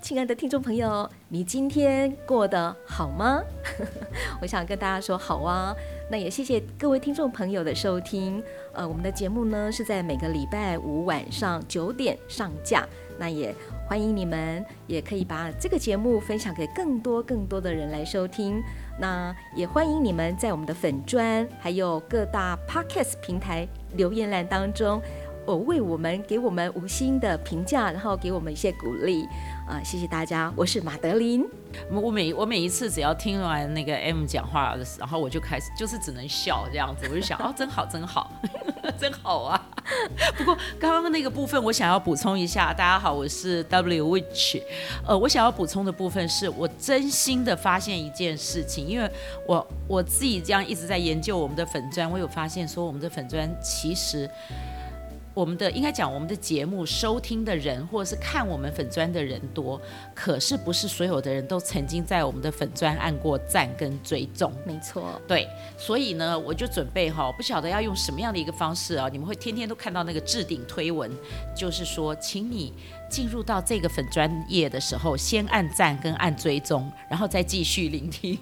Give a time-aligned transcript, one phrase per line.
[0.00, 3.42] 亲爱的听众朋友，你今天过得好吗？
[4.40, 5.74] 我想跟大家说好哇。
[6.10, 8.42] 那也谢谢各位听众朋友的收听。
[8.72, 12.86] 呃，我们的节目呢是在每个礼拜五晚上九点上架。
[13.18, 13.54] 那也
[13.88, 18.62] 欢迎你们，也可以把这个节目分享给更多更多的人来收听。
[18.98, 25.00] 那也欢迎你们在我们的粉专，还有各大 Podcast 平台留言栏当中。
[25.46, 29.28] 我，为我们给我们五星的评价，然后给我们一些鼓励，
[29.66, 31.42] 啊、谢谢大家，我是马德琳。
[31.90, 38.30] 我每我每一次只要听完那个 M 讲话的时候，然后我就开始就是只能笑这样子，我就想哦，真好，真好，
[39.00, 39.60] 真好啊。
[40.36, 44.62] 不过刚刚那个部分，我想要补充一下，大家好，我是 W Witch。
[45.06, 49.10] 呃，我想要补充的部分是我真心的发现一件事情，因为
[49.46, 54.30] 我我自己这样一直在研究我们的粉砖，我有发现说我们的粉砖其实。
[55.34, 59.80] 我们的应该讲，我们的节目收听的人，或者是看我们粉专的人多，
[60.14, 64.52] 可是不是所有的人都曾经在我们的粉专按过赞跟追踪。
[64.64, 71.10] 没错，对，所以呢，我就准备哈，不晓得要用什么样的一个方式啊，你们会天天都看到那个置顶推文，
[71.56, 72.72] 就是说，请你
[73.10, 78.38] 进入到这个粉专页的时候，先按赞跟按追踪，然后再继续聆听。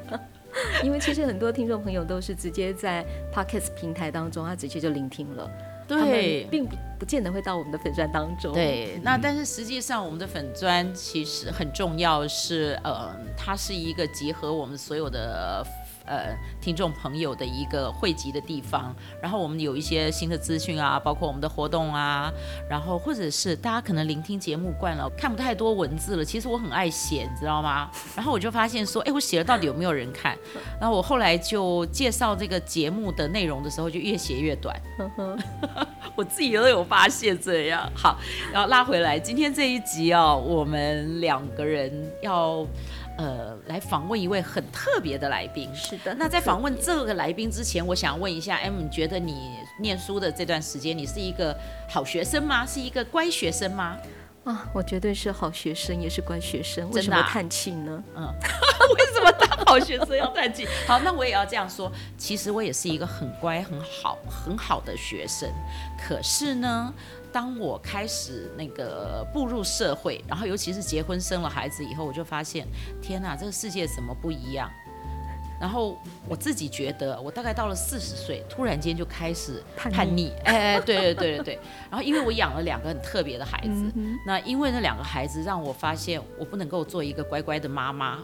[0.82, 5.50] 因为其实很多听众朋友都是直接在 Podcast 平台当中，他直接就聆听了。
[5.88, 8.52] 对，并不不见得会到我们的粉砖当中。
[8.52, 15.66] 对，那但是实际上我们的粉砖其实很重要是，是呃，它是一个集合我们所有的。
[16.08, 22.32] 呃，听众朋友的一个汇集的地方，然后我们有一些新的资讯啊，包括我们的活动啊，
[22.68, 26.24] 然后或者是大家可能聆听节目惯了，看不太多文字了。
[26.24, 27.90] 其实我很爱写，你知道吗？
[28.16, 30.34] 然后我就发现说，哎，我写了到底有没有人看？
[30.80, 34.74] 然后我后来就介绍这个节目的内容的时候，就越写越短。
[36.16, 37.86] 我自己都有发现这样。
[37.94, 38.18] 好，
[38.50, 41.92] 然后拉回来，今天这一集哦，我们两个人
[42.22, 42.66] 要。
[43.18, 45.68] 呃，来访问一位很特别的来宾。
[45.74, 51.54] 是的，那在访问这个来宾之前，我想问一下，M，你觉得你念书的这段时间，你是一个
[51.88, 52.64] 好学生吗？
[52.64, 53.96] 是一个乖学生吗？
[54.44, 56.88] 啊，我绝对是好学生，也是乖学生。
[56.92, 58.02] 为什么叹气呢？
[58.16, 58.22] 嗯，
[58.96, 60.66] 为什么当好学生要叹气？
[60.86, 61.92] 好，那我也要这样说。
[62.16, 65.52] 其实我也是一个很乖、很好、很好的学生。
[65.98, 66.94] 可是呢，
[67.32, 72.66] 当我开始那个步入社会，然后尤其是结婚生了孩子以后，我就发现，
[73.02, 74.70] 天哪，这个世界怎么不一样？
[75.60, 80.32] 然后我自己觉得，我大概到了四十岁，突然间就开始叛逆。
[80.44, 81.58] 哎，对对对对对。
[81.90, 88.18] 然后因为我养了两个很特别的孩子，嗯、那因为那两个孩子让我发现，我不能够做一个乖乖的妈妈，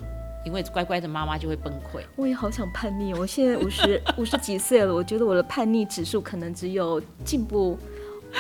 [0.47, 2.03] 因为乖乖的妈妈就会崩溃。
[2.15, 7.77] 我也好想叛逆，我现在五十五十几岁了，我觉得我的叛逆指数可能只有进步。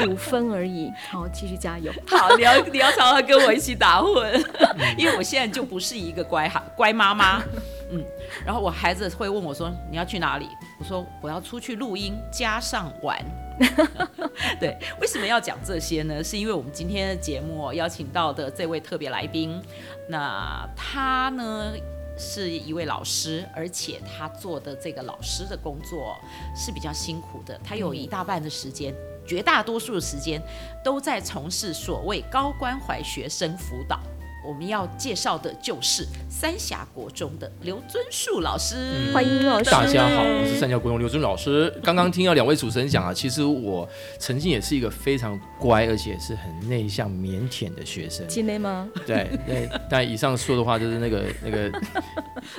[0.06, 1.92] 五分而已，好，继续加油。
[2.06, 4.44] 好，你要你要常常跟我一起打混，
[4.98, 7.42] 因为我现在就不是一个乖孩乖妈妈。
[7.90, 8.02] 嗯，
[8.44, 10.48] 然后我孩子会问我说：“你要去哪里？”
[10.80, 13.22] 我说：“我要出去录音，加上玩。
[14.58, 16.24] ”对，为什么要讲这些呢？
[16.24, 19.62] 是因为我们今天的节目邀请到的这位特别来宾，
[20.08, 21.72] 那他呢
[22.18, 26.16] 是一位老师，而且他做的这个老师的工作
[26.56, 28.92] 是比较辛苦的，他有一大半的时间。
[29.26, 30.42] 绝大多数的时间
[30.84, 34.00] 都在从事所谓高关怀学生辅导。
[34.46, 39.70] 我们要介绍的就是三峡国中的刘尊树老师，欢迎老师。
[39.70, 41.72] 大家好，我是三峡国中刘尊老师。
[41.82, 48.28] 刚刚听到两位主持人讲啊，其实我曾经也是一个非常乖，而且是很内向、腼腆的学生。
[48.28, 48.86] 真的吗？
[49.06, 51.72] 对对，但以上说的话就是那个那个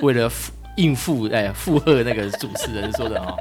[0.00, 0.28] 为了
[0.76, 3.36] 应付哎附和那个主持人说的哈。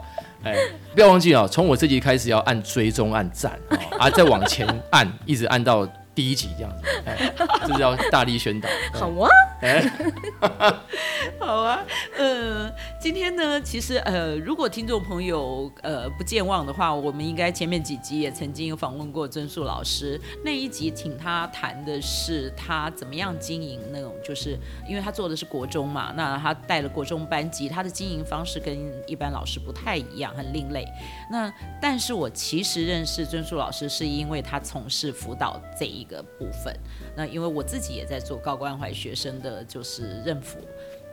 [0.45, 0.55] 哎，
[0.93, 1.45] 不要忘记啊！
[1.45, 3.59] 从我这集开始要按追踪、按赞
[3.99, 5.85] 啊，再往前按，一直按到。
[6.15, 7.29] 第一集这样子，哎，
[7.67, 8.69] 这是要大力宣导。
[8.97, 9.54] 好啊，哎，
[11.39, 11.83] 好啊，
[12.17, 20.21] 呃，今天呢，其实呃，如果听众朋友呃不健忘的话，我们应该前面几集也曾经有访问过尊树老师。
[20.43, 24.55] 那一集请他谈的是他怎么样经营那种，就是
[24.87, 28.77] 因为他做的是国中嘛，那他带了国中班级，他的经营方式跟
[29.07, 30.85] 一般老师不太一样，很另类。
[31.31, 31.51] 那
[31.81, 35.95] 但是我其实认识尊树老师，是因为他从事辅导这。
[35.95, 36.75] 一个部分，
[37.15, 40.59] 那因为我自己也在做高关怀学生的的就是认辅。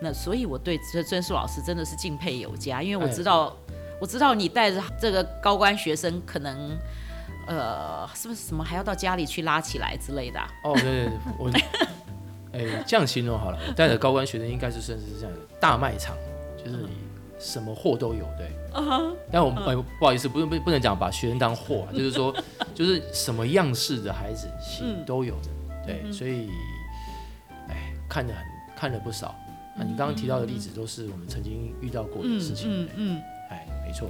[0.01, 6.77] 那所以我对这尊硕老师真的是敬佩有加，因为我知道，哎、我知道你带着这个高官学生，可能
[7.47, 10.47] 呃，是不是什么还要到家里去拉起来之类的、啊？
[10.65, 11.51] 哦，对对对，我
[12.51, 16.15] 哎这样形容好了， 我带着高官学生应该是算是这样的大卖场，
[16.57, 16.89] 就是你
[17.39, 18.51] 什么货都有，对。
[18.73, 19.83] Uh-huh, 但我们、uh-huh.
[19.99, 22.35] 不好意思，不不不能讲把学生当货、啊，就是说，
[22.73, 24.47] 就是什么样式的孩子
[25.05, 25.49] 都有的，
[25.85, 26.51] 对，嗯、所以，哎，
[28.09, 28.43] 看的很
[28.75, 29.35] 看了不少。
[29.75, 34.09] 那、啊、你刚刚提到的例子都是我们曾经遇到过的事情，嗯嗯，哎，没错。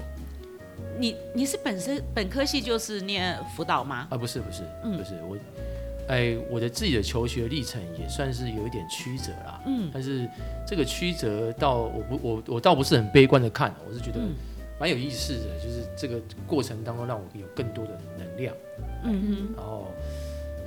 [1.00, 4.08] 你你是本身本科系就是念辅导吗？
[4.10, 5.38] 啊，不是不是，嗯、不是我。
[6.10, 9.62] 哎，我的自己的求学历程也算是有一点曲折啦。
[9.66, 10.28] 嗯，但是
[10.68, 14.20] 这个曲折到我不我我倒不是很悲观的看，我是觉得
[14.78, 18.54] 蛮有意思的，就是这个过程当中让我有更多的能量。
[19.06, 19.54] 嗯哼。
[19.56, 19.88] 然后，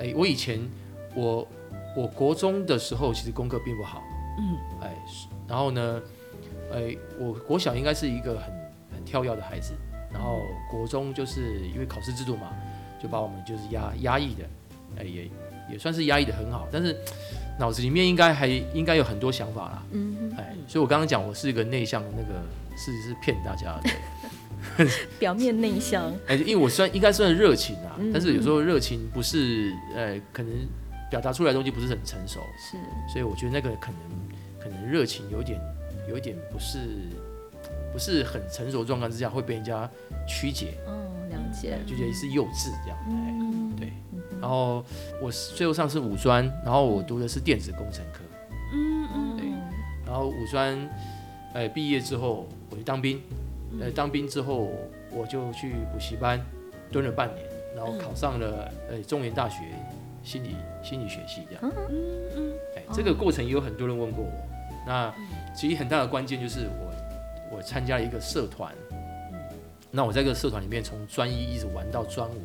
[0.01, 0.59] 哎，我以前
[1.15, 1.47] 我
[1.97, 4.03] 我国中的时候其实功课并不好。
[4.39, 4.57] 嗯。
[4.83, 4.95] 哎，
[5.49, 6.03] 然后呢，
[6.73, 8.53] 哎，我国小应该是一个很
[8.95, 9.73] 很跳跃的孩子，
[10.13, 12.53] 然后国中就是因为考试制度嘛，
[13.03, 14.45] 就把我们就是压压抑的。
[14.99, 15.31] 哎，也
[15.73, 16.97] 也算是压抑的很好，但是
[17.59, 19.83] 脑子里面应该还应该有很多想法啦。
[19.93, 22.41] 嗯，哎，所以我刚刚讲我是一个内向的那个，
[22.77, 23.91] 事实是骗大家的。
[25.19, 26.13] 表面内向。
[26.27, 30.53] 哎，因为我算应该算热情啊，嗯，但是有时候热情不是，呃，可能
[31.11, 32.41] 表达出来的东西不是很成熟。
[32.59, 32.77] 是。
[33.13, 34.01] 所以我觉得那个可能
[34.59, 35.61] 可能热情有点
[36.09, 36.79] 有一点不是
[37.93, 39.89] 不是很成熟状况之下会被人家
[40.27, 40.75] 曲解。
[40.87, 40.95] 嗯，
[41.31, 41.79] 了解。
[41.87, 42.99] 就觉得是幼稚这样。
[43.09, 43.93] 嗯，对。
[44.41, 44.85] 然后
[45.21, 48.21] 我最后上是五专，然后我读的是电子工程科。
[48.75, 49.47] 嗯嗯，对。
[50.05, 50.89] 然后五专，
[51.55, 53.21] 哎，毕业之后我去当兵，
[53.81, 54.71] 呃，当兵之后
[55.11, 56.41] 我就去补习班
[56.93, 59.63] 蹲了半年，然后考上了呃中原大学
[60.27, 61.63] 心理心理学系这样。
[61.65, 61.97] 嗯
[62.37, 62.53] 嗯。
[62.77, 64.33] 哎，这个过程也有很多人问过我。
[64.87, 65.15] 那
[65.55, 68.75] 其实很大的关键就是我我参加了一个社团。
[69.91, 72.43] 那我在这个社团里面从专一一直玩到专五。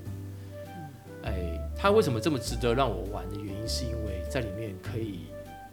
[1.23, 1.57] 哎。
[1.73, 5.21] 他为什么这么值得让我玩的原因，是因为在里面可以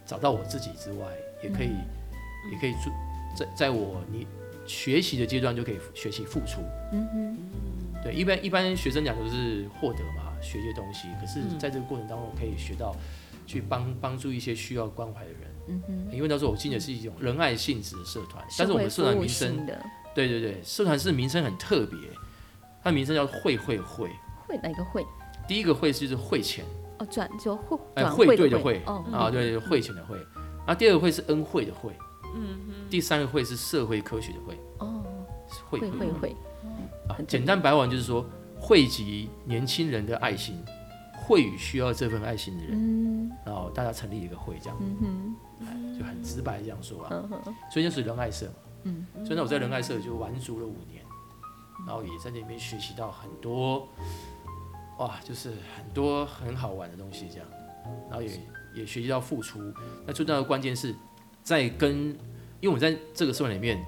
[0.06, 1.04] 找到我自己之外，
[1.43, 2.90] 也可以，嗯、也可以做
[3.37, 4.26] 在在我你
[4.66, 6.62] 学习的阶段就可以学习付出。
[6.93, 7.37] 嗯哼，
[8.02, 11.08] 对，一般一般学生讲都是获得嘛，学些东西。
[11.20, 12.94] 可是在这个过程当中，我可以学到
[13.46, 15.40] 去帮帮助一些需要关怀的人。
[15.69, 19.67] 嗯哼，因为那时候我进的是一种仁爱性质的社团，但是我们社团名称，
[20.14, 21.99] 对对对，社团是名称很特别，
[22.82, 24.11] 它名称叫会会会。
[24.46, 25.05] 会哪个会？
[25.46, 26.64] 第一个会是就是汇钱
[26.99, 30.17] 哦，转就会哎汇兑的会哦啊对会钱的会，
[30.67, 31.93] 然后第二个会是恩惠的惠，
[32.35, 34.58] 嗯哼，第三个会是社会科学的会。
[34.79, 35.05] 哦，
[35.69, 36.37] 会会会
[37.08, 38.25] 啊，简单白话就是说
[38.60, 40.62] 汇集年轻人的爱心，
[41.14, 45.37] 会与需要这份爱心的人，嗯，然后大家成立一个会这样，嗯，
[45.99, 47.28] 就很直白这样说啊，
[47.70, 48.52] 所以就是仁爱社，
[48.84, 51.05] 嗯，所以那我在仁爱社就玩足了五年，
[51.87, 53.88] 然后也在那边学习到很多。
[54.99, 57.46] 哇，就是很多很好玩的东西，这样，
[58.11, 58.28] 然后也
[58.75, 59.61] 也学习到付出。
[60.04, 60.93] 那最重要的关键是
[61.44, 62.08] 在跟，
[62.61, 63.81] 因为我在这个社会里面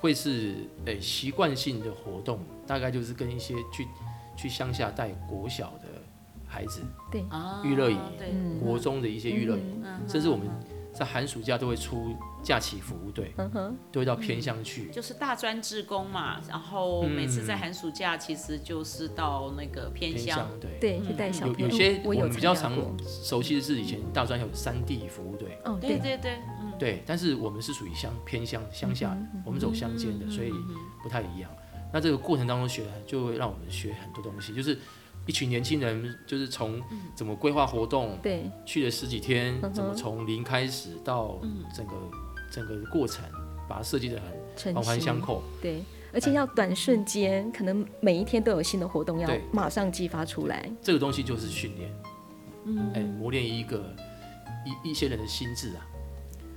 [0.00, 3.88] 会是诶习惯性的活动，大概就是跟一些去
[4.36, 5.86] 去乡下带国小的
[6.46, 7.24] 孩子，对，
[7.64, 7.98] 娱乐营，
[8.62, 10.46] 国中的一些娱乐营，甚至我们。
[10.90, 13.32] 在寒暑假都会出假期服务队，
[13.92, 16.40] 都会到偏乡去，就是大专志工嘛。
[16.48, 20.78] 然后每次在寒暑假，其实就是到那个偏乡，对。
[20.80, 21.60] 对，去带小朋友。
[21.60, 22.74] 有有些我们比较常
[23.06, 25.98] 熟悉的是以前大专有山地服务队，哦，对。
[25.98, 26.38] 对对，
[26.76, 27.02] 对。
[27.06, 30.50] 但是我们是属于乡偏乡乡下的，我们走乡间的，所以
[31.00, 31.48] 不太一样。
[31.92, 34.78] 那这个过程当中学，就会让我们学很多东西，就是。
[35.26, 36.82] 一群年轻人就是从
[37.14, 41.38] 怎么规划活动，对，去了十几天，怎么从零开始到
[41.76, 41.92] 整个
[42.50, 43.22] 整个过程，
[43.68, 44.18] 把它设计的
[44.56, 45.82] 很环环相扣，对，
[46.14, 50.66] 而且要短瞬间，可能每一天都有新的活动要马上激发出来。
[50.80, 51.94] 这个东西就是训练，
[52.64, 53.94] 嗯，哎，磨练一个
[54.64, 55.86] 一一些人的心智啊，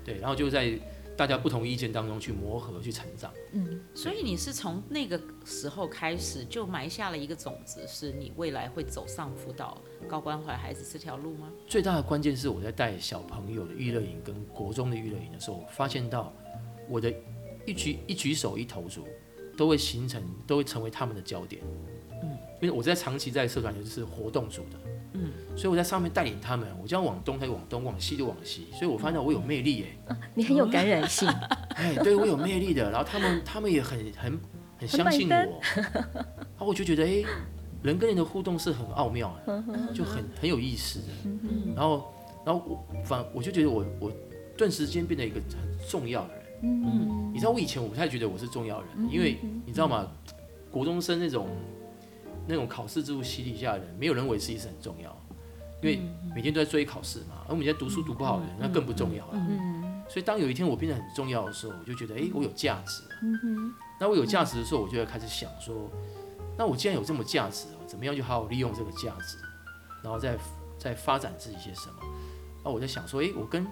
[0.05, 0.79] 对，然后就在。
[1.17, 3.31] 大家不同意见当中去磨合、去成长。
[3.51, 9.77] 嗯，所以你是从那个时候开始就埋下了一个种子，是你未来会走上辅导
[10.07, 11.51] 高关怀孩子这条路吗？
[11.67, 16.33] 最大的关键是我在带小朋友的娱乐营跟国中的娱乐营的时候，我发现到
[16.89, 17.13] 我的
[17.65, 19.05] 一举一举手一投足
[19.55, 21.61] 都会形成，都会成为他们的焦点。
[22.23, 24.90] 嗯，因为我在长期在社团就是活动组的。
[25.13, 31.27] 嗯，所以我在上面带领他们，我这样往东他就往东，往西就往西，所以我发现我有魅力哎、欸，你很有感染性，
[31.75, 34.39] 哎，对我有魅力的，然后他们他们也很很
[34.79, 35.61] 很相信我，
[36.03, 37.25] 然后我就觉得哎、欸，
[37.83, 39.63] 人跟人的互动是很奥妙的，
[39.93, 41.07] 就很很有意思的，
[41.75, 42.13] 然后
[42.45, 44.11] 然后我反我就觉得我我
[44.57, 46.43] 顿时间变得一个很重要的人。
[46.63, 50.07] 嗯，你知道我以前我不太觉得我是重要的人，因为你知道吗？
[50.69, 51.49] 国中生那种
[52.47, 55.15] 那种考试制度洗礼下的人，没有人认为自己是很重要，
[55.81, 56.01] 因为
[56.35, 57.45] 每天都在追考试嘛。
[57.45, 59.33] 而我们现在读书读不好的人，那更不重要了。
[60.09, 63.03] 所以当有一天我变得很重要的时候，我就觉得，哎，我有价值。
[63.99, 65.89] 那我有价值的时候，我就要开始想说，
[66.57, 69.37] 那我既然有这么价值，怎么样就好好利用这个价值，
[70.03, 70.37] 然后再
[70.77, 71.95] 再发展自己些什么？
[72.63, 73.65] 那我在想说，哎，我跟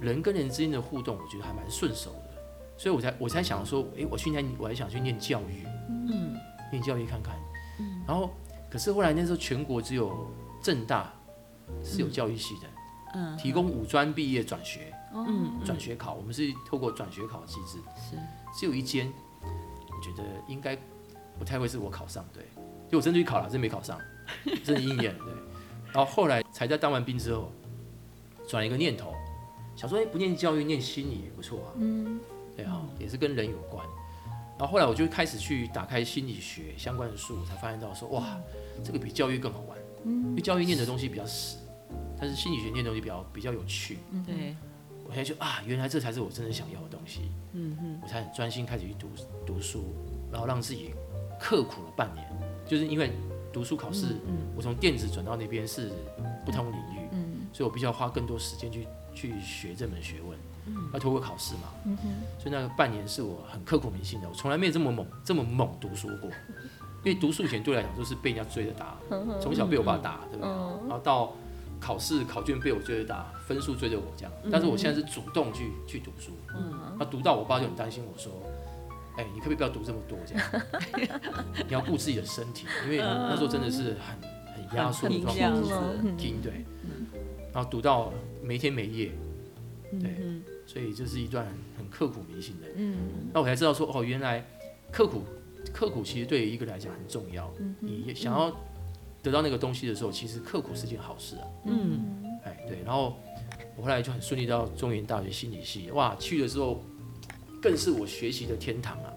[0.00, 2.42] 人跟人之间的互动，我觉得还蛮顺手的，
[2.76, 6.34] 所以我才我才想说，哎，我去年我还想去念教育，嗯，
[6.72, 7.47] 念教育看看，嗯，
[8.08, 8.30] 然后
[8.70, 10.26] 可是后来那时候全国只有
[10.62, 11.12] 正大
[11.84, 12.66] 是有教育系的，
[13.14, 18.16] 嗯，提供五专毕业转学，嗯，转学考，我们是透过转学考机制，是，
[18.58, 19.12] 只有一间，
[19.42, 20.76] 我觉得应该
[21.38, 22.42] 不太会是我考上，对，
[22.90, 23.98] 就我真的去考了，真没考上，
[24.64, 25.34] 真的应验了，对，
[25.92, 27.52] 然后后来才在当完兵之后，
[28.48, 29.14] 转一个念头。
[29.76, 31.70] 想说，哎，不念教育，念心理也不错啊。
[31.76, 32.18] 嗯，
[32.56, 33.86] 对啊，也是跟人有关。
[34.58, 38.36] 然后后来我就开始去打开心理学相关的书，我才发现到说，哇，
[38.82, 39.78] 这个比教育更好玩。
[40.04, 41.58] 嗯，因为教育念的东西比较死，
[42.18, 43.98] 但是心理学念的东西比较比较有趣。
[44.10, 44.56] 嗯，对。
[45.04, 47.30] 我现在就啊，原来这才是我真正想要的东西。
[47.52, 49.08] 嗯嗯，我才很专心开始去读
[49.46, 49.94] 读书，
[50.30, 50.92] 然后让自己
[51.40, 52.26] 刻苦了半年，
[52.66, 53.12] 就是因为
[53.52, 54.16] 读书考试，
[54.56, 55.92] 我从电子转到那边是
[56.44, 58.86] 不同领域，嗯，所以我必须要花更多时间去。
[59.14, 60.38] 去学这门学问，
[60.92, 62.08] 要通过考试嘛，嗯、哼。
[62.38, 66.30] 所以那个半年是我很刻苦铭心的，我从来没有这么猛、这么猛读书过。
[67.04, 68.96] 因为读书以前对我来讲都是被人家追着打，
[69.40, 70.50] 从小被我爸打，对不对？
[70.88, 71.32] 然后到
[71.80, 74.32] 考试考卷被我追着打，分数追着我这样。
[74.50, 76.32] 但是我现在是主动去去读书，
[76.98, 78.32] 那读到我爸就很担心我说
[79.16, 80.18] ：“哎、欸，你可不可以不要读这么多？
[80.26, 81.22] 这样，
[81.68, 86.64] 你要顾自己的身体，因为那时候真的是很很压缩的状况，紧对。”
[87.54, 88.12] 然后读到。
[88.40, 89.10] 没天没夜，
[90.00, 90.16] 对，
[90.68, 91.46] 所以这是一段
[91.78, 92.66] 很刻苦铭心的。
[92.76, 92.98] 嗯，
[93.32, 94.46] 那我才知道说，哦，原来
[94.92, 95.22] 刻苦，
[95.72, 97.50] 刻苦其实对于一个人来讲很重要。
[97.58, 98.54] 嗯、哼你想要
[99.22, 101.44] 得到那个东西的时候，其实刻苦是件好事啊。
[101.64, 102.80] 嗯，哎，对。
[102.84, 103.16] 然后
[103.76, 106.84] 我后来就很顺利到中原大学心理系，哇，去的时候
[107.62, 109.12] 更是我学习的天堂啊。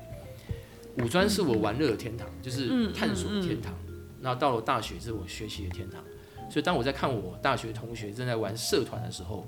[1.00, 3.74] 五专是我玩乐的天堂，就是探索的天堂。
[4.22, 6.02] 那、嗯嗯嗯、到了大学是我学习的天堂。
[6.50, 9.46] 所以当我在看我大学同学正在玩社团的时候，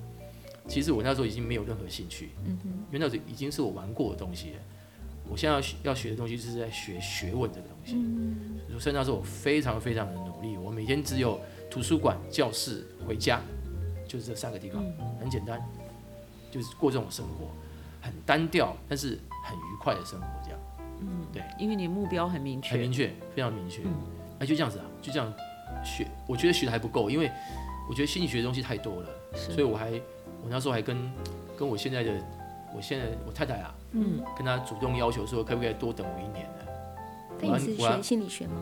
[0.67, 4.59] 其实我那时候已经没有任何兴趣，嗯哼，因为那时候已经是我玩过的东西了。
[5.29, 7.95] 我现在要学要学的东西就是在学学问这个东西。
[7.95, 11.39] 嗯，所以那时候我非常非常的努力，我每天只有
[11.69, 13.41] 图书馆、教室、回家，
[14.07, 14.83] 就是这三个地方，
[15.19, 15.61] 很简单，
[16.51, 17.47] 就是过这种生活，
[18.01, 20.59] 很单调，但是很愉快的生活，这样。
[21.01, 23.81] 嗯，对，因为你目标很明确，很明确，非常明确。
[23.83, 23.91] 嗯，
[24.39, 25.33] 哎，就这样子啊，就这样。
[25.83, 27.29] 学，我觉得学的还不够，因为
[27.89, 29.91] 我觉得心理学的东西太多了，所以我还
[30.43, 30.97] 我那时候还跟
[31.57, 32.11] 跟我现在的
[32.75, 36.65] 我现在我太太啊，嗯，跟她主动要求说，可不可以多等我一年呢？
[37.41, 38.53] 那你是学心理学吗？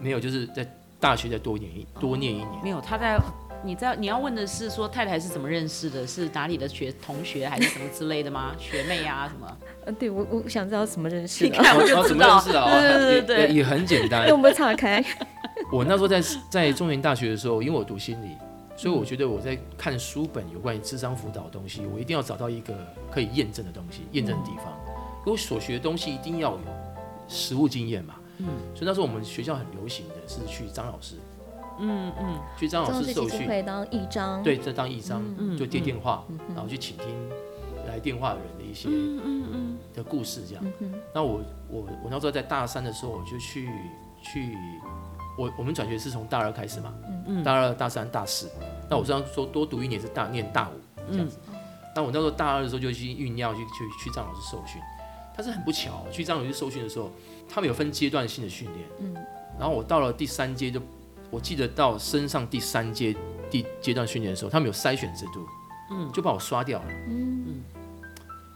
[0.00, 0.66] 没有，就是在
[1.00, 2.48] 大学再多念一多念一年。
[2.62, 3.18] 没有，他在
[3.64, 6.06] 你在你要问的是说太太是怎么认识的？
[6.06, 8.54] 是哪里的学同学还是什么之类的吗？
[8.58, 9.56] 学妹啊什么？
[9.86, 11.50] 呃，对我我想知道怎么认识的。
[11.50, 14.28] 你看我就知道， 对对对对，也很简单。
[14.28, 15.04] 用 我们岔开。
[15.72, 18.36] 我那时候在在中原大学的时候，因为我读心理，
[18.78, 22.72] 所以我觉得我在看书本有关于智商辅导的东西，我一定要找到一个
[23.10, 24.66] 可以验证的东西，验证的地方。
[25.22, 26.60] 因为我所学的东西一定要有
[27.26, 28.14] 实物经验嘛。
[28.38, 28.46] 嗯。
[28.76, 31.16] 所以那时候我们学校很流行的是去张老师，
[31.80, 35.24] 嗯嗯，去张老师受训，会当义张，对，这当义张，
[35.58, 37.06] 就接电话，然后去倾听
[37.88, 39.20] 来电话的人的一些嗯
[39.52, 40.64] 嗯的故事这样。
[41.12, 43.68] 那我我我那时候在大三的时候，我就去
[44.22, 44.56] 去。
[45.36, 46.92] 我我们转学是从大二开始嘛，
[47.28, 48.50] 嗯、大二、大三、大四。
[48.90, 50.72] 那我这样说多读一年是大念大五
[51.12, 51.38] 这样子。
[51.94, 54.80] 那、嗯、我那时候大二的时候就去酝酿去去去张老师受训，
[55.36, 57.10] 但是很不巧，去张老师受训的时候，
[57.48, 58.88] 他们有分阶段性的训练。
[59.00, 59.14] 嗯、
[59.58, 60.80] 然后我到了第三阶就，
[61.30, 63.14] 我记得到升上第三阶
[63.50, 65.46] 第阶段训练的时候，他们有筛选制度，
[65.90, 66.86] 嗯、就把我刷掉了。
[67.08, 67.64] 嗯嗯、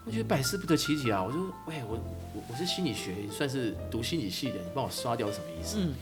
[0.05, 1.23] 我觉得百思不得其解啊！
[1.23, 1.97] 我说，喂，我
[2.35, 5.77] 我我是心理学，算是读心理系的，你帮我刷掉什么意思？
[5.79, 5.93] 嗯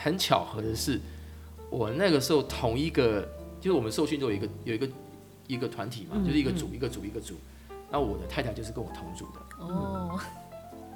[0.00, 1.00] 很巧合的是，
[1.70, 3.28] 我那个时候同一个，
[3.60, 4.88] 就是我们受训都有一个有一个
[5.46, 7.34] 一个团体嘛，嗯、就是一个组、嗯、一个组一个组。
[7.90, 9.64] 那我的太太就是跟我同组的。
[9.64, 10.20] 哦，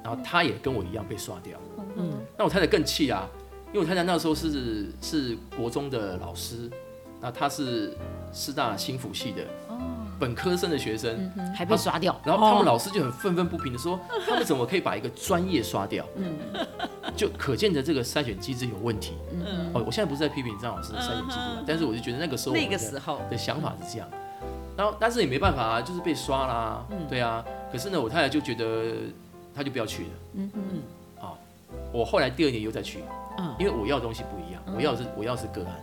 [0.03, 1.59] 然后她也跟我一样被刷掉。
[1.95, 3.27] 嗯，那我太太更气啊，
[3.67, 6.69] 因为我太太那时候是是国中的老师，
[7.19, 7.97] 那她是
[8.31, 9.45] 师大新辅系的
[10.23, 12.17] 本科生的学生，还被刷掉。
[12.23, 16.05] 然后他们老师就很愤愤不平的说， 他们怎么可以把一个专业刷掉？
[16.15, 16.33] 嗯。
[17.13, 19.13] 就可见的这个筛选机制有问题。
[19.33, 24.07] 嗯，哦，我现在不是在批评张老师的筛选机制，但是我就觉得那个时候那个时候的想法是这样。
[24.77, 27.43] 然后，但是也没办法啊，就是被刷啦，对啊。
[27.69, 28.93] 可是呢，我太太就觉得，
[29.53, 30.09] 她就不要去了。
[30.35, 30.81] 嗯嗯。
[31.19, 31.37] 好，
[31.91, 33.03] 我后来第二年又再去，
[33.37, 35.75] 嗯，因为我要的东西不一样，我要的是我要的是个案，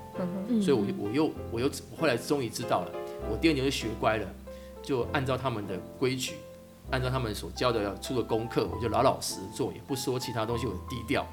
[0.49, 1.71] 嗯，所以我就我又我又
[2.01, 2.91] 后来终于知道了，
[3.29, 4.27] 我第二年就学乖了，
[4.83, 6.35] 就按照他们的规矩，
[6.91, 11.27] 按照他们所教的要出的功课，我就老老实实做，也不说其他东西，我低调。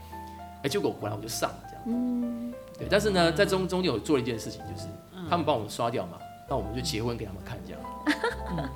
[0.63, 1.83] 哎，结果果然我就上了这样。
[1.87, 2.53] 嗯。
[2.77, 4.87] 对，但是呢，在中中间我做了一件事情，就是
[5.29, 6.17] 他们帮我们刷掉嘛。
[6.49, 7.81] 那我们就结婚给他们看，这样。
[8.57, 8.69] 嗯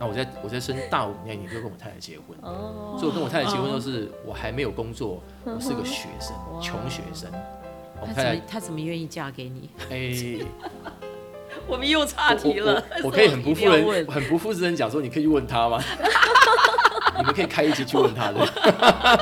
[0.00, 2.38] 那我在我在升大五那年就跟我太太结婚。
[2.42, 2.96] 哦。
[2.96, 7.28] 所以我跟我太太结婚都是我还没有工作， 我是个学生，穷学生。
[8.00, 9.68] 我太太她怎么愿意嫁给你？
[9.90, 10.46] 哎，
[11.66, 12.82] 我们又岔题了。
[13.02, 15.82] 我 可以很不负责很不负责任讲说，你可以去问他吗？
[17.18, 19.18] 你们可以开一集去问他的。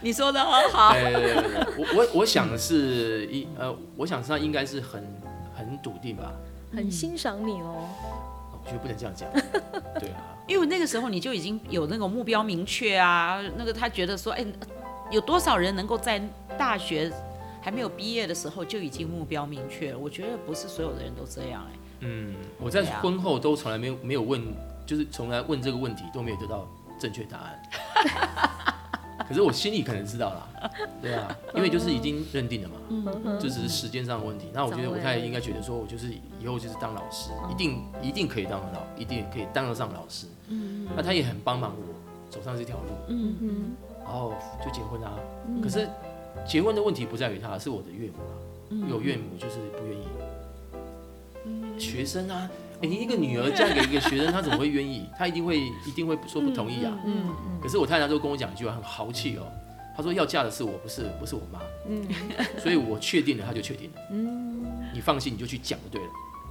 [0.00, 0.92] 你说的很好。
[0.92, 1.34] 对对对，
[1.78, 5.02] 我我我想的是一呃，我想是他应该是很
[5.56, 6.32] 很笃定吧。
[6.74, 7.88] 很欣赏你哦，
[8.52, 9.28] 我觉得不能这样讲，
[10.00, 14.44] 对啊，因为那个时候你就已经有那种目标明确啊，那个他觉得说，哎，
[15.10, 16.20] 有多少人能够在
[16.58, 17.10] 大学
[17.64, 19.98] 还没有毕业的时候就已经目标明确了？
[19.98, 21.78] 我觉得不是所有的人都这样哎。
[22.00, 24.42] 嗯，我在婚后都从来没有没有问，
[24.84, 26.68] 就是从来问这个问题都没有得到
[27.00, 27.62] 正确答案。
[29.26, 34.48] 可是我心里可能知道了，对啊，因为就是已经认定了嘛，就只是时间上的问题。
[34.52, 40.26] 那我觉得我太太应该觉得说，我就是以后就是当老师，一定一定可以当得到，一定可以当得上老师。
[40.94, 41.94] 那他也很帮忙我
[42.28, 42.90] 走上这条路。
[43.08, 43.72] 嗯嗯。
[44.04, 45.14] 然后就结婚啊。
[45.62, 45.88] 可是
[46.46, 48.34] 结婚的问题不在于他，是我的岳母啊。
[48.70, 50.04] 因为我岳母就是不愿意。
[51.78, 52.50] 学生啊。
[52.80, 55.06] 欸、你一个女儿嫁给一个学生，他怎么会愿意？
[55.16, 56.92] 他一定会一定会说不同意啊。
[57.06, 59.46] 嗯、可是我太太就跟我讲一句话，很豪气哦。
[59.96, 61.60] 她说要嫁的是我，不是不是我妈。
[61.88, 62.06] 嗯。
[62.58, 64.00] 所以我确定了，她就确定了。
[64.10, 64.66] 嗯。
[64.92, 66.10] 你放心，你就去讲就对了。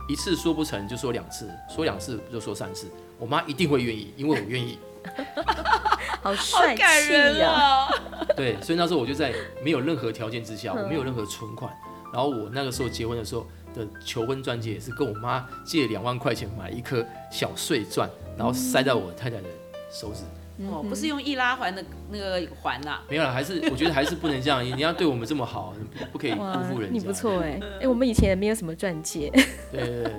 [0.10, 2.88] 一次说不成就说两次，说两次就说三次。
[3.20, 4.80] 我妈一定会愿意，因为我愿意。
[6.22, 7.88] 好帅气呀！
[8.36, 11.72] 对，所以那时候我就在没有任何条件之下，我没有任何存款，
[12.14, 13.46] 然后我那个时候结婚的时候。
[13.74, 19.46] 的求婚钻戒也是跟我妈借两万块钱买一颗小碎钻，然后塞在我太太的
[19.92, 20.22] 手指。
[20.68, 23.00] 哦，不是用易拉环的那个环呐？
[23.10, 24.64] 没有了，还是我觉得还是不能这样。
[24.64, 25.74] 你要对我们这么好，
[26.12, 27.00] 不可以辜负人家。
[27.00, 29.32] 你不错哎，哎，我们以前也没有什么钻戒。
[29.72, 30.14] 对 对对，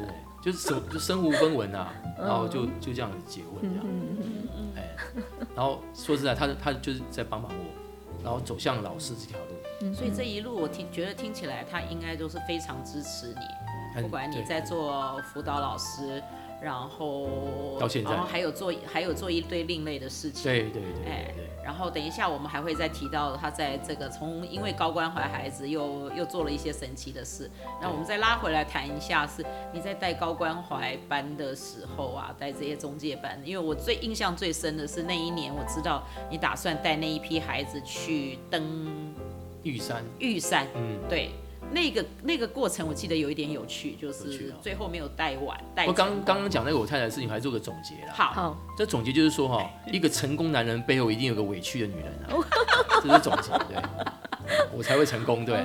[0.45, 3.87] 就是身就身无分文啊，然后就就这样子结婚这样。
[4.77, 4.95] 哎，
[5.57, 9.95] 然后说实在，他他就是在帮忙我，然后走向老师这条路。
[9.95, 16.23] 所以这一路我听觉得听起来他应该都是非常支持你，不管你在做辅导老师，
[16.65, 27.51] 然后到现在，然后还有做还有做一堆另类的事情，对对对，哎，然后等一下我们还会再提到他在这个从因为高关怀孩子又又做了一些神奇的事，
[27.83, 39.15] 那我们再拉回来谈一下是你在带高关怀班的时候啊，带这些中介班，因为我最印象最深的是那一年我知道你打算带那一批孩子去登。
[39.63, 41.31] 玉山，玉山，嗯，对，
[41.73, 45.59] 那个那个过程我记得有一点有趣，就是最后没有带完。
[45.75, 48.13] 带我刚刚刚讲那个我太太的事情，还做个总结啦。
[48.13, 52.39] 好，好，这总结就是说哈， 一个成功男人背后一定有个委屈的女人啊，
[53.03, 53.83] 这是总结，对，
[54.77, 55.65] 我才会成功，对。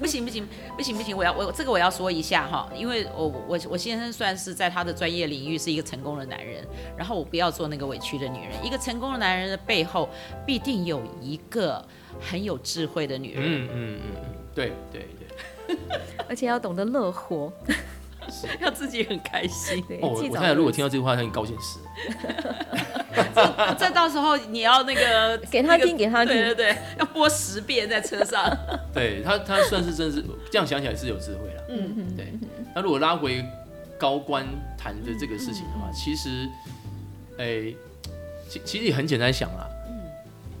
[0.00, 0.46] 不行不行
[0.76, 8.52] 不行不行，我要我这个我要说一下哈，因为我我我先生算是在他的专业领域是一个成功的男人，然后我不要做那个委屈的女人。
[8.64, 10.08] 一个成功的男人的背后
[10.44, 11.84] 必定有一个。
[12.18, 15.15] 很有智慧的女人，嗯嗯嗯嗯，对对对，
[16.28, 17.52] 而且要懂得乐活，
[18.60, 19.82] 要自己很开心。
[20.02, 21.80] 哦，我太太如果听到这句话，她很高兴死。
[23.78, 28.44] 这到时候你要那个 给他听，给他听，对对对，要播十遍在车上。
[28.92, 31.64] 对他，他算是真是这样想起来是有智慧了。
[31.68, 32.32] 嗯嗯，对。
[32.74, 33.44] 那如果拉回
[33.98, 36.48] 高官谈的这个事情的话，其实，
[37.38, 37.74] 哎，
[38.48, 39.66] 其其实也很简单想啊，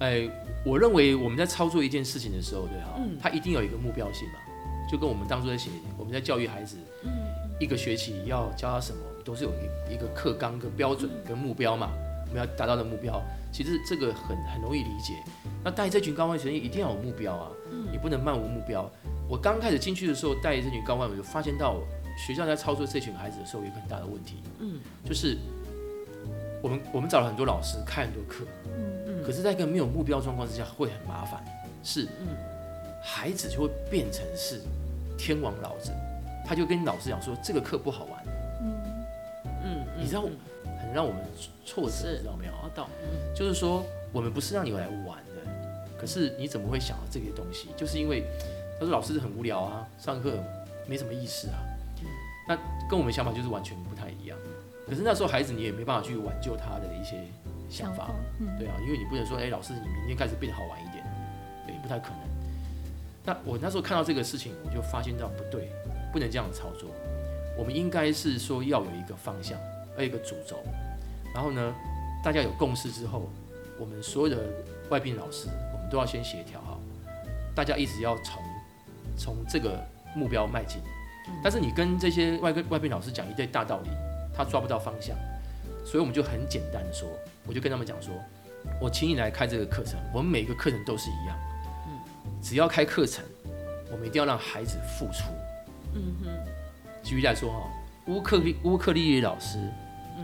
[0.00, 0.28] 哎。
[0.64, 4.34] 我认为我们在操作一件事情的时候，对哈，它一定有一个目标性嘛，
[4.90, 6.76] 就跟我们当初在写，我们在教育孩子，
[7.58, 11.90] 一个学期要教他什么，都是有一一个课纲、跟标准、跟目标嘛，
[12.28, 13.22] 我们要达到的目标。
[13.52, 15.14] 其实这个很很容易理解。
[15.64, 17.50] 那带这群高关学生一定要有目标啊，
[17.90, 18.88] 你不能漫无目标。
[19.28, 21.80] 我刚开始进去的时候带这群高关，我就发现到
[22.16, 25.38] 学校在操作这群孩子的时候有一个很大的问题，嗯，就是
[26.62, 28.44] 我们我们找了很多老师开很多课，
[28.76, 31.44] 嗯可是，在一个没有目标状况之下，会很麻烦。
[31.82, 32.06] 是，
[33.02, 34.60] 孩子就会变成是
[35.16, 35.92] 天王老子，
[36.46, 38.24] 他就跟老师讲说这个课不好玩。
[38.62, 38.74] 嗯
[39.64, 41.22] 嗯，你知道，很让我们
[41.64, 42.52] 挫折，你知道没有？
[42.62, 42.86] 我懂。
[43.34, 45.50] 就是说，我们不是让你来玩的，
[45.98, 47.68] 可是你怎么会想到这些东西？
[47.76, 48.24] 就是因为
[48.78, 50.38] 他说老师很无聊啊，上课
[50.86, 51.58] 没什么意思啊。
[52.48, 52.56] 那
[52.88, 54.38] 跟我们想法就是完全不太一样。
[54.86, 57.16] 可是那时候孩子你也没办法去挽救他的一些
[57.68, 61.04] 想法，嗯、对啊，因为你不能说，哎、欸，老师你明天开始变得好玩一点，
[61.66, 62.20] 对，不太可能。
[63.26, 65.68] 那我那时候看到这个事情，我就发现到不对，
[66.12, 66.88] 不能这样操作。
[67.58, 69.58] 我们应该是说要有一个方向，
[69.96, 70.56] 要有一个主轴，
[71.34, 71.74] 然后呢，
[72.22, 73.28] 大家有共识之后，
[73.80, 74.42] 我们所有的
[74.90, 76.80] 外聘老师，我们都要先协调好，
[77.54, 78.42] 大家一直要从
[79.18, 79.84] 从这个
[80.14, 80.80] 目标迈进。
[81.42, 83.90] 但是你跟这些外跟外聘老师讲一堆大道理，
[84.32, 85.16] 他抓不到方向，
[85.84, 87.08] 所以我们就很简单的说，
[87.44, 88.14] 我就跟他们讲说，
[88.80, 91.55] 我请你来开这个课程，我们每个课程都是一样，嗯，
[92.46, 93.24] 只要开课程，
[93.90, 95.32] 我们一定要让孩子付出，
[95.94, 96.30] 嗯哼。
[97.02, 97.68] 举例来说哈，
[98.06, 99.58] 乌克丽乌克丽丽老师，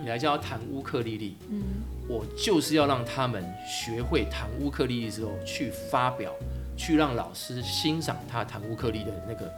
[0.00, 1.60] 你来教他弹乌克丽丽，嗯，
[2.08, 6.32] 我就是要让他们学会弹乌克丽丽之后去发表，
[6.76, 9.52] 去让老师欣赏他弹乌克丽的那个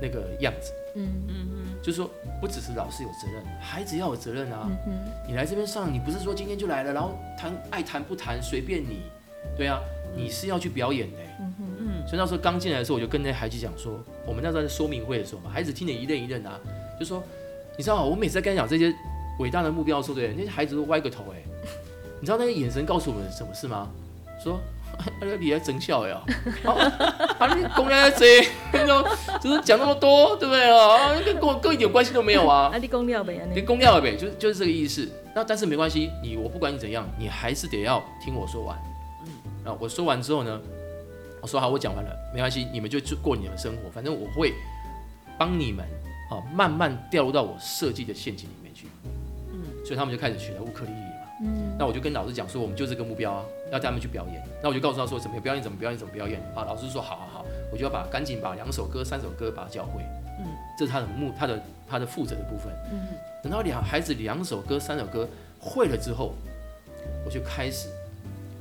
[0.00, 2.08] 那个样子，嗯嗯嗯，就是说
[2.40, 4.70] 不只是老师有责任，孩子要有责任啊。
[4.86, 4.92] 嗯，
[5.26, 9.02] 你来这边上，你不是说今天就来了，然后弹爱弹不弹随便你，
[9.56, 9.80] 对啊，
[10.16, 11.18] 你是要去表演的。
[11.40, 11.75] 嗯嗯，
[12.06, 16.58] 所以那时候刚进来的时候，我就跟那孩子讲说，我们那时候在说明会的时候嘛，孩子听得一愣一愣啊，
[16.98, 17.22] 就说，
[17.76, 18.94] 你知道我每次在跟他讲这些
[19.38, 21.42] 伟大的目标的时候，对，那些孩子都歪个头哎，
[22.20, 23.88] 你知道那个眼神告诉我们什么事吗？
[24.42, 24.60] 说。
[25.20, 26.22] 阿你还真笑呀！
[27.38, 28.40] 啊，你公聊在这，
[28.72, 29.06] 你说
[29.38, 31.12] 就是讲那么多，对不对啊？
[31.22, 32.70] 跟跟我跟一点关系都没有啊！
[32.72, 35.06] 啊，你公聊呗，你公聊呗，就就是这个意思。
[35.34, 38.78] 那但是没关系，你我不管你怎样，你还是得要听我说完。
[39.26, 40.58] 嗯，啊，我说完之后呢，
[41.46, 44.52] 我说好，我讲完了，没关系，你们就过你们生活，反正我会
[45.38, 45.86] 帮你们
[46.28, 48.88] 啊，慢慢掉入到我设计的陷阱里面去。
[49.52, 51.06] 嗯，所以他们就开始学了乌克丽丽。
[51.44, 54.42] 嗯，那我就跟老师讲说，我们就这个目标啊，要带他们去表演。
[54.60, 56.64] 那我就告诉他说，怎么表演，怎么表演，怎么表演啊。
[56.64, 60.02] 老师说，好好好，我就要把赶紧把两首歌、三首歌把它教会。
[60.40, 62.72] 嗯，这是他的目，他的他的负责的部分。
[62.90, 63.06] 嗯，
[63.40, 65.28] 等到两孩子两首歌、三首歌
[65.60, 66.34] 会了之后，
[67.24, 67.88] 我就开始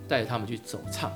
[0.08, 1.12] 带着他们去走唱。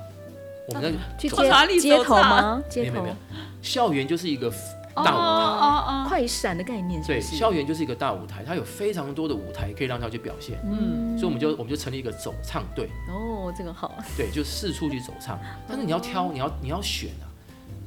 [0.70, 2.62] 我们在去街街头吗？
[2.68, 3.16] 街头，没有没有，
[3.62, 4.52] 校园就是一个。
[4.92, 17.24] 大舞台，哦哦、快闪的概念对，校园就是一个大舞台，它有非常多的舞台可以让他去表现，嗯，所以我们就我们就成立一个走唱队，哦，这个好，对，就四处去走唱，但是你要挑，你要你要选啊，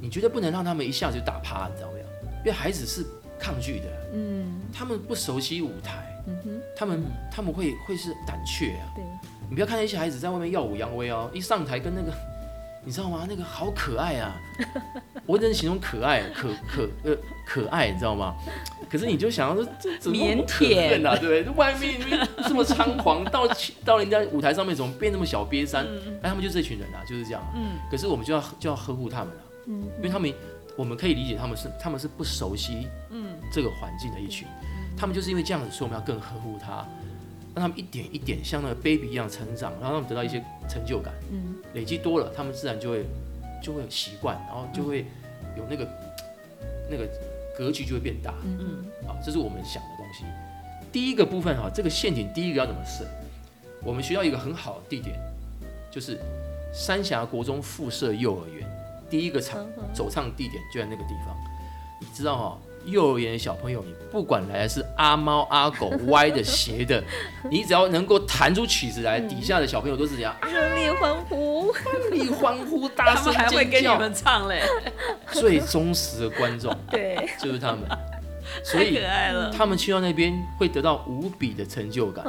[0.01, 2.05] 你绝对不能让他们一下子就打趴，你知道没有？
[2.39, 3.05] 因为孩子是
[3.37, 9.03] 抗拒的，嗯，他们不熟悉舞台，嗯哼，他们他们会会是胆怯啊，对，
[9.49, 12.13] 你不要看那些孩子在外面耀武扬威哦，一上台跟那个。
[12.85, 13.25] 你知道吗？
[13.29, 14.35] 那个好可爱啊！
[15.25, 17.15] 我只能形容可爱，可可呃
[17.45, 18.35] 可爱，你知道吗？
[18.89, 21.15] 可是你就想要说这怎么那么可爱啊？
[21.17, 21.55] 对不对？
[21.55, 21.99] 外面
[22.47, 23.47] 这么猖狂，到
[23.85, 25.85] 到人家舞台上面怎么变那么小瘪三？
[26.21, 27.41] 哎，他们就这群人啊，就是这样。
[27.55, 27.79] 嗯。
[27.89, 29.41] 可是我们就要就要呵护他们了。
[29.67, 29.83] 嗯。
[29.97, 30.33] 因为他们
[30.75, 34.47] 我们可以理解他们是他们是不熟悉嗯这个环境的一群，
[34.97, 36.85] 他们就是因为这样子，所以我们要更呵护他。
[37.55, 41.13] 让他们一点一点像那个 baby 一样成长，然后让他们得到一些成就感。
[41.31, 43.05] 嗯，累积多了，他们自然就会
[43.61, 45.05] 就会习惯，然后就会
[45.57, 47.07] 有那个、嗯、 那个
[47.57, 48.33] 格局就会变大。
[48.43, 50.23] 嗯嗯，好，这是我们想的东西。
[50.91, 53.05] 第一个部分哈，这个陷阱第一个要怎么设？
[53.83, 55.15] 我们需要一个很好的地点，
[55.91, 56.19] 就是
[56.73, 58.67] 三峡国中附设幼儿园，
[59.09, 61.35] 第一个场走唱地点就在那个地方。
[61.99, 62.57] 你知道哈？
[62.85, 67.03] 幼儿园的小朋友，你不管来的是阿猫阿狗、 歪的、斜的，
[67.49, 74.61] 你只要能够弹出曲子来，底下的小朋友都是这样热烈欢呼，热烈欢呼，大声尖叫，还会跟你们唱嘞。
[75.31, 77.81] 最忠实的观众， 对，就是他们，
[78.63, 78.99] 所以。
[79.55, 82.25] 他们去到那边会得到无比的成就感，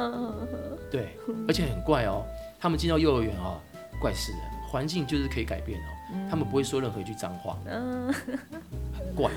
[0.89, 2.23] 对，而且很怪哦。
[2.59, 3.59] 他们进到幼儿园啊，
[3.99, 4.37] 怪事的，
[4.69, 5.83] 环境就是可以改变哦。
[6.29, 8.13] 他们不会说任何一句脏话，嗯，
[8.97, 9.29] 很怪。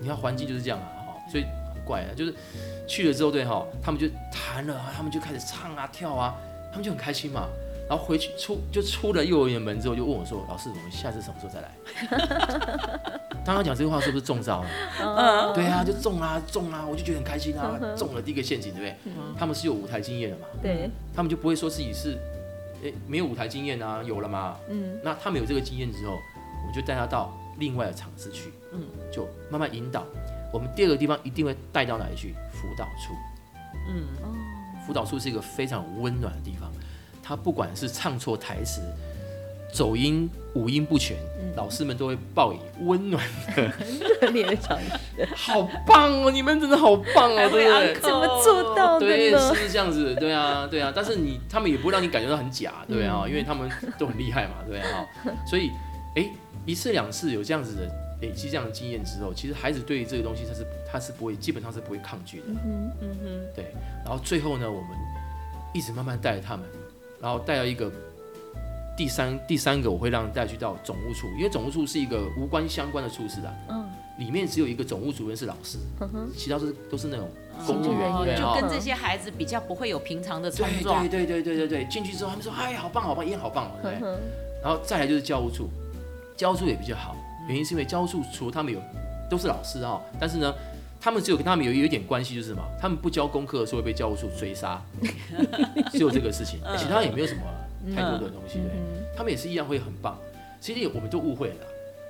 [0.00, 2.34] 你看环境就是这样啊，哈，所以很怪啊，就是
[2.86, 6.34] 去了之后，对哈，他们就弹了，他们就开始唱啊跳啊，
[6.70, 7.48] 他们就很开心嘛。
[7.88, 11.70] 然后回去出就出了幼儿园门之后，就问我说：“老师，我们下次什么时候再来？”
[13.46, 14.68] 刚刚讲这句话是不是中招了？
[15.00, 18.96] 嗯，对啊，就中啊中啊，我就觉得很开心啊，中了第一个陷阱，对不对？
[19.38, 22.18] 他们是有舞台经验的嘛，对，他们就不会说自己是
[22.82, 27.32] 诶没有舞台经验啊，有了嘛，嗯，那他们有这个经验之后，我们就带他到。
[27.58, 28.80] 另外的场次去，嗯，
[29.12, 30.04] 就慢慢引导。
[30.52, 32.34] 我们第二个地方一定会带到哪里去？
[32.52, 33.14] 辅导处，
[33.88, 34.06] 嗯，
[34.86, 36.70] 辅导处是一个非常温暖的地方。
[37.22, 38.80] 他不管是唱错台词，
[39.72, 41.16] 走音、五音不全，
[41.56, 43.22] 老师们都会报以温暖
[43.56, 43.64] 的、
[44.20, 45.26] 热烈的掌声。
[45.34, 46.30] 好棒哦！
[46.30, 47.94] 你们真的好棒哦，对不对？
[48.00, 49.12] 怎么做到的呢？
[49.12, 50.14] 对，是不是这样子？
[50.14, 50.92] 对啊，对啊。
[50.94, 55.04] 但是你他们也不会让你感觉到很假，对啊，因为他们都很厉害嘛，对啊。
[55.44, 55.72] 所以，
[56.14, 56.30] 哎，
[56.66, 57.88] 一次两次有这样子的
[58.20, 62.44] 累积这样的经验之后，其实孩子对于这个东西他是他是不会，基本上是不会抗拒的。
[62.48, 63.72] 嗯哼，嗯哼，对。
[64.04, 64.90] 然后最后呢，我们
[65.72, 66.66] 一直慢慢带着他们，
[67.22, 67.90] 然后带到一个。
[68.98, 73.86] 第三第三个我会让带去到总务处，因为总务处是一个无关相关的处室的，嗯，
[74.18, 77.28] 里面只有一个总务主任是老师，嗯、其他都是都是那种
[77.66, 81.06] 公务人员，就跟这些孩子比较不会有平常的冲撞。
[81.06, 84.10] 对对对对对对，进去之后他们说哎好棒好棒，也好棒，对不对？
[84.62, 85.68] 然后再来就是教务处，
[86.36, 87.16] 教务处也比较好，
[87.48, 88.80] 原因是因为教务处除了他们有
[89.30, 90.54] 都是老师啊，但是呢，
[91.00, 94.80] 他们只有跟他们有有一点关系就是什么，他们不交功课的时候会被教务处追杀，
[95.90, 97.42] 只有这个事情，其他也没有什么。
[97.94, 98.72] 太多的东西，对，
[99.16, 100.18] 他们也是一样会很棒。
[100.60, 101.54] 其实我们都误会了，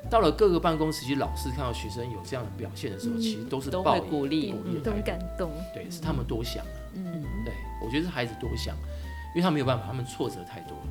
[0.08, 5.50] 到了各个办公室，其实老师看到学生有这样的表现的时候，其实都是都会鼓励、都感动。
[5.74, 6.72] 对，是他们多想了。
[6.94, 7.52] 嗯，对，
[7.84, 8.74] 我觉得是孩子多想，
[9.34, 10.86] 因为他没有办法，他们挫折太多了。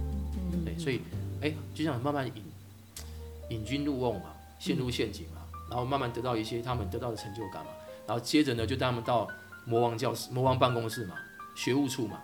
[0.52, 1.02] 嗯，对，所以，
[1.42, 2.44] 哎，就这样慢慢引
[3.50, 7.72] 引君入瓮嘛，陷入陷阱嘛，然后慢慢得到一些他们得到的成就感嘛，
[8.08, 9.28] 然后接着呢，就带他们到
[9.66, 11.16] 魔王教室、魔王办公室嘛。
[11.58, 12.20] 学务处嘛，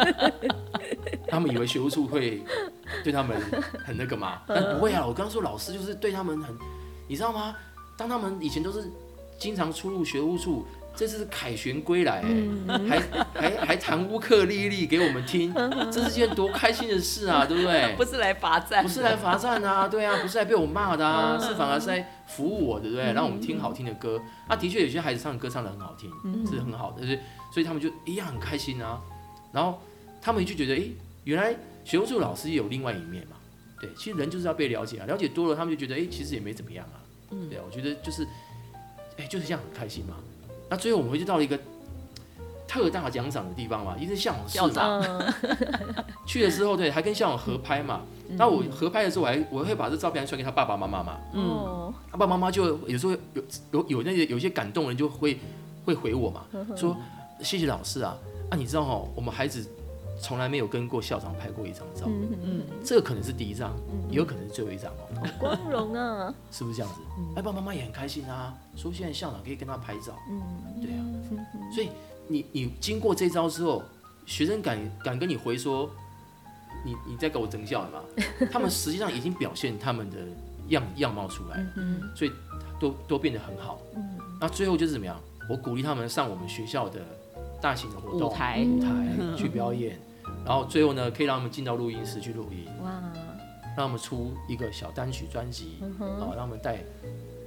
[1.28, 2.42] 他们以为学务处会
[3.04, 3.38] 对他们
[3.84, 5.06] 很那个嘛，但不会啊。
[5.06, 6.56] 我刚刚说老师就是对他们很，
[7.06, 7.54] 你知道吗？
[7.94, 8.90] 当他们以前都是
[9.38, 12.22] 经常出入学务处，这次是凯旋归来，
[12.88, 13.00] 还
[13.34, 15.52] 还还弹乌克丽丽给我们听，
[15.90, 17.94] 这是件多开心的事啊，对不对？
[17.96, 23.12] 不是来罚站，不是来罚站啊，对啊，不是来被我骂的啊，是反而是来服务我的，对不对？
[23.12, 24.20] 让我们听好听的歌。
[24.46, 26.10] 啊，的确有些孩子唱的歌唱的很好听，
[26.46, 27.18] 是很好的，就是。
[27.52, 28.98] 所以他们就一样很开心啊，
[29.52, 29.78] 然后
[30.22, 30.84] 他们就觉得，哎，
[31.24, 33.36] 原来学务处老师也有另外一面嘛。
[33.78, 36.96] 对，其实人就是要被了解啊，了解多了，他们就觉得，哎，其实也没怎么样啊。
[37.50, 38.26] 对啊，我觉得就是，
[39.18, 40.16] 哎，就是这样很开心嘛。
[40.72, 41.58] 那最后我们就到了一个
[42.66, 44.56] 特大奖赏的地方嘛，一个校长室。
[44.56, 45.32] 校长
[46.24, 48.00] 去了之后，对，还跟向长合拍嘛。
[48.38, 51.18] 那我合拍的时候，我还我会把这照片传给他爸爸妈妈嘛。
[51.34, 55.38] 嗯，他爸爸妈妈就有时候有有有那些有些感动人就会
[55.84, 56.96] 会回我嘛，说。
[57.42, 58.16] 谢谢老师啊
[58.50, 58.56] 啊！
[58.56, 59.68] 你知道哈，我们孩子
[60.22, 63.76] 从来没有跟过校长拍过一张照，嗯嗯，这个可能是第一张，
[64.08, 65.04] 也有可能是最后一张哦。
[65.16, 66.32] 好光荣啊！
[66.52, 67.00] 是不是这样子？
[67.34, 70.40] 哎，爸爸妈妈也很开心啊，说现在校长可以跟他拍照，嗯，
[70.80, 71.02] 对啊，
[71.74, 71.88] 所以
[72.28, 73.82] 你你经过这招之后，
[74.24, 75.90] 学生敢敢跟你回说，
[76.84, 78.00] 你你在给我增效嘛？
[78.52, 80.18] 他们实际上已经表现他们的
[80.68, 82.30] 样样貌出来，嗯，所以
[82.78, 85.18] 都都变得很好，嗯，那最后就是怎么样？
[85.50, 87.00] 我鼓励他们上我们学校的。
[87.60, 89.96] 大型的活动，舞台舞台去表演，
[90.44, 92.90] 然后最后呢，可以让他们进到录音室去录音，哇，
[93.76, 96.78] 让他们出一个小单曲专辑，啊，让他们带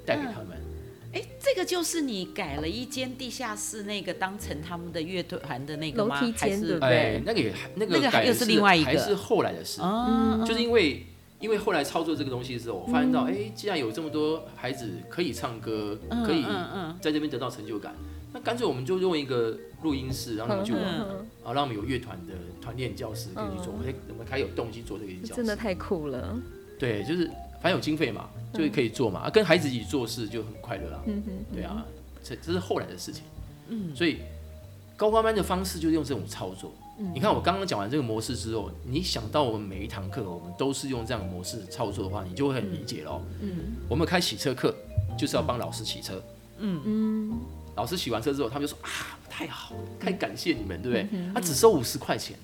[0.06, 0.58] 带给他们。
[1.14, 6.16] 哎，这个就是你改了一间地下室，那个当成他们的乐团的那个吗？
[6.36, 9.82] 还是哎，那个也那个改又是另外一个，还是后来的事。
[10.46, 11.06] 就是因为
[11.40, 16.44] 因为后来操作这个东西的时候，我发现到，哎，既然有这么多孩子可以唱歌，可以
[17.00, 17.96] 在这边得到成就感。
[18.36, 26.38] 那干脆我们就用一个录音室，让他们去玩，啊，让我们有乐团的团练教室可以去做，哎，我们还有动机做这个教室，真的太酷了。
[26.78, 27.28] 对，就是
[27.62, 31.02] 反正有经费嘛，就可以做嘛，啊，跟孩子一起做事就很快乐啊。
[31.06, 31.86] 嗯对啊，
[32.22, 33.24] 这这是后来的事情。
[33.70, 34.18] 嗯，所以
[34.98, 36.74] 高光班的方式就是用这种操作。
[37.14, 43.22] 你看我刚刚讲完这个模式之后，你想到我们每一堂课我们都是用这样的模式操作的话，你就会很理解喽。
[43.42, 44.76] 嗯，我们开洗车课
[45.18, 46.22] 就是要帮老师洗车。
[46.60, 47.40] 嗯嗯。
[47.76, 48.90] 老师洗完车之后，他们就说啊，
[49.38, 51.08] 太好了，太感谢你们，对不对？
[51.34, 52.38] 他只收五十块钱，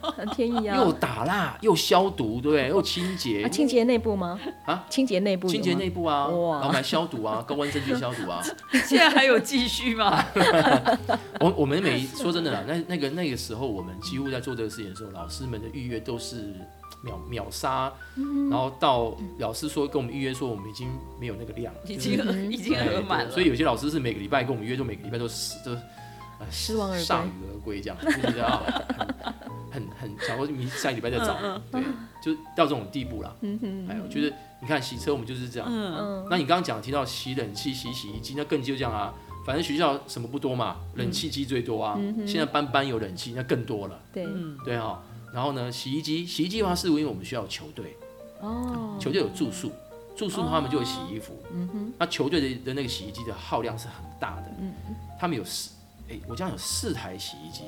[0.00, 0.76] 很便宜啊。
[0.84, 2.68] 又打蜡，又消毒，对不对？
[2.68, 3.48] 又清洁。
[3.48, 4.38] 清洁内部吗？
[4.64, 5.48] 啊，清洁内部。
[5.48, 8.40] 清洁内部啊，哇然后还消毒啊，高温真菌消毒啊。
[8.86, 10.24] 现在还有继续吗？
[11.40, 16.54] 我我们每说真的啦，那那个那个时候，我们几乎在做这个事情的时候，老师们的预约都是。
[17.02, 17.92] 秒秒杀，
[18.50, 20.88] 然后到老师说跟我们预约说我们已经
[21.20, 22.14] 没有那个量，已经
[22.50, 23.30] 已经额满了。
[23.30, 25.76] 所以有些老师是每个礼拜跟我们约，就每个礼拜都失都
[26.50, 28.62] 失望而归，鎩羽而归这样，就是啊，
[29.70, 31.36] 很很想说明下礼拜再找，
[31.70, 31.82] 对，
[32.22, 33.36] 就到这种地步了。
[33.88, 35.68] 还有，就是你看洗车我们就是这样，
[36.30, 39.12] 那你刚刚讲提到洗冷气、洗洗衣机，那更就这样啊。
[39.46, 41.98] 反正学校什么不多嘛，冷气机最多啊。
[42.26, 44.00] 现在班班有冷气，那更多了。
[44.12, 44.26] 对，
[44.64, 45.02] 对哈。
[45.34, 47.96] 然后呢，洗衣机，洗衣机的话是因为我们需要球队，
[48.40, 49.70] 哦，球队有住宿，
[50.16, 54.72] 住宿他们就会洗衣服，嗯哼，那球队的的那个洗衣机的耗量是很大的，嗯，
[55.20, 55.72] 他们有四，
[56.08, 57.62] 哎，我家有四台洗衣机，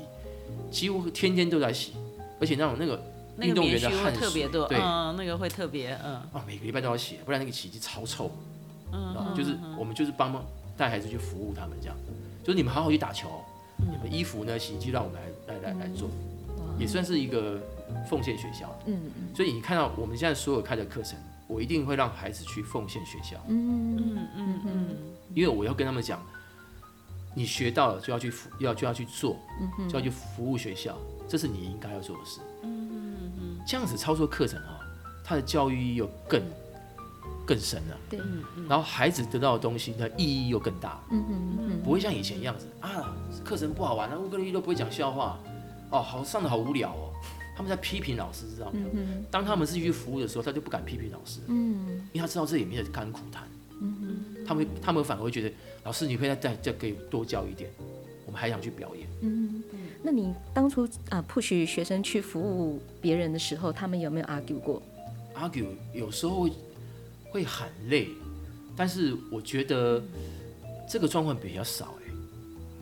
[0.70, 1.92] 几乎天天都在洗，
[2.40, 3.02] 而且那种那个
[3.36, 8.30] 那个棉絮会特别多，对，嗯，那个会特别，嗯，啊，每个礼拜都要洗，不然那个洗衣机超臭，
[8.92, 10.44] 嗯，就是我们就是帮忙
[10.76, 11.96] 带孩子去服务他们这样，
[12.44, 13.28] 就是你们好好去打球，
[13.78, 16.08] 你们衣服呢洗衣机让我们来来来来做，
[16.78, 17.58] 也算是一个
[18.08, 24.96] 奉献学校，嗯嗯，所以你看到我们现在所有开的课程，我一定会让孩子去奉献学校，嗯嗯嗯嗯，
[25.34, 26.20] 因为我要跟他们讲，
[27.36, 29.36] 你学到了就要去服，要就要去做，
[29.90, 30.96] 就要去服务学校。
[31.28, 32.40] 这是你应该要做的事。
[32.62, 32.88] 嗯
[33.38, 34.80] 嗯，这样子操作课程啊，
[35.22, 36.42] 它的教育意义又更
[37.44, 37.96] 更深了。
[38.08, 38.18] 对，
[38.66, 40.98] 然后孩子得到的东西，它意义又更大。
[41.10, 45.38] 嗯嗯，不会像以前一样子啊，课程不好玩，了乌克丽丽都不会讲笑话，
[45.90, 47.12] 哦，好上的好无聊哦。
[47.54, 48.86] 他们在批评老师，知道没有？
[49.30, 51.40] 当他们是去服务的时候，他就不敢批评老师。
[51.48, 53.44] 嗯，因为他知道这里面的甘苦谈。
[53.80, 55.52] 嗯嗯，他们他们反而会觉得，
[55.86, 57.70] 老师你可以再再再给多教一点，
[58.26, 59.06] 我们还想去表演。
[59.22, 59.62] 嗯。
[60.02, 64.82] 那你当初啊 push 学生去服务别人的时候，他们有没有 argue 过
[65.36, 66.52] ？argue 有时候会
[67.30, 68.08] 会喊累，
[68.76, 70.02] 但是我觉得
[70.88, 72.12] 这个状况比较少哎，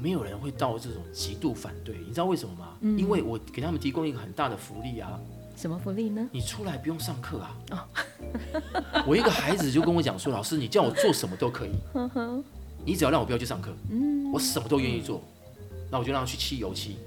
[0.01, 1.97] 没有人会到这种极度反对。
[2.07, 2.69] 你知道为什么吗？
[2.81, 5.21] 嗯、因为我给他们提供一个很大的福利啊。
[5.57, 6.27] 什么福利呢？
[6.33, 7.57] 你出来不用上课啊。
[7.71, 7.79] 哦、
[9.07, 11.73] 我一个孩子就跟我讲说，老师你叫我做什么都可以，
[12.85, 15.23] 你只要让我不要去上课，嗯、我什么都愿意做。
[15.91, 16.99] 那我就让他去漆油漆。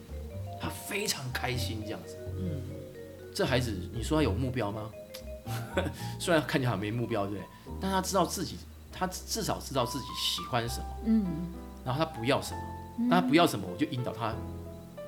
[0.60, 2.60] 他非常开心这样子，嗯，
[3.32, 4.90] 这孩子你说他有目标吗？
[6.18, 7.40] 虽然看起来没目标，对，
[7.80, 8.58] 但他知道自己，
[8.92, 11.26] 他至少知道自己喜欢什么，嗯，
[11.86, 12.60] 然后他不要什么，
[13.08, 14.34] 那他不要什么，我就引导他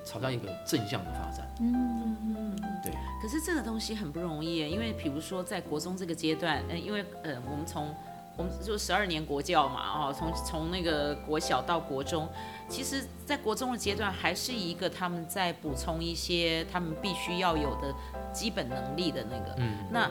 [0.05, 2.93] 朝向一个正向的发展，嗯嗯，对。
[3.19, 7.91] 可是这个东西很不容易，因为比如说在国中这个阶段，嗯，因为呃，我们从
[8.39, 12.25] 我们就十二年国教嘛，哦，从从那个国小到国中。
[12.69, 17.93] 其实，在国中的阶段，还是一个他们在补充一些他们必须要有的
[18.31, 19.55] 基本能力的那个。
[19.57, 19.85] 嗯。
[19.91, 20.09] 那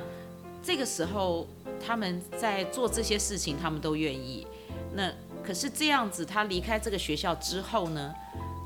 [0.63, 1.47] 这个时候，
[1.83, 4.47] 他们在做这些事情，他们都愿意。
[4.93, 5.11] 那
[5.43, 8.15] 可是这样子，他离开这个学校之后呢？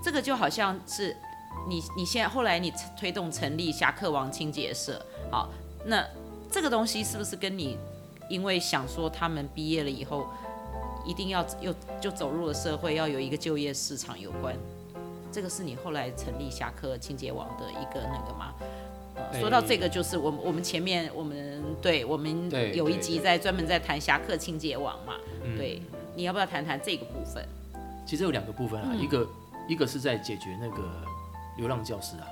[0.03, 1.16] 这个就好像是
[1.68, 5.48] 你，你现在后来你推动成立侠客王清洁社，好，
[5.85, 6.05] 那
[6.51, 7.79] 这个东西是不是跟你
[8.29, 10.27] 因为想说他们毕业了以后？
[11.05, 14.55] 一定要又就走入了社会，要有一个就业市场有关，
[15.33, 18.55] 这个是你后来成立侠客清洁网的一个那个吗？
[19.17, 25.83] 呃、说到这个，就是我们我们前面我们对我们有一集在专门在谈侠客清洁网嘛，对，对，
[26.15, 27.45] 你要不要谈谈这个部分？
[28.07, 29.29] 其实有两个部分啊，嗯、一个
[29.69, 30.85] 一个是在解决那个
[31.59, 32.27] 流浪教师啊。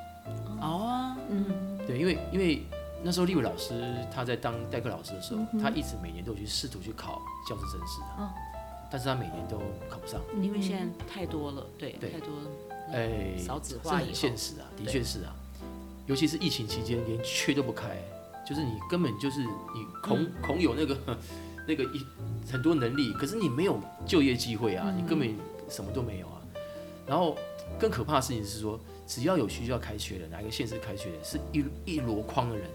[0.61, 1.45] 哦，嗯，
[1.89, 2.63] 对，因为因为
[3.03, 8.17] 那时候立伟老师他在当代课老师的时候，嗯、他一直每年都去试图去考教师证试啊。
[8.19, 8.31] 哦
[8.93, 9.57] 但是他每年都
[9.89, 12.51] 考不上，因为现在太多了，对，对太多了，
[12.93, 15.33] 哎，少子化很现实啊，的确是啊，
[16.07, 17.97] 尤其是疫情期间，连缺都不开，
[18.45, 20.99] 就是你根本就是你恐恐有那个
[21.69, 22.05] 那个一
[22.51, 25.33] 很多能力，可是你没有就业机会啊，你根本
[25.69, 26.43] 什么都没有啊。
[27.07, 27.39] 然后
[27.79, 32.69] 更可怕的事情是说，只要有学校开学的，哪一个县市开学的，是一一箩筐的人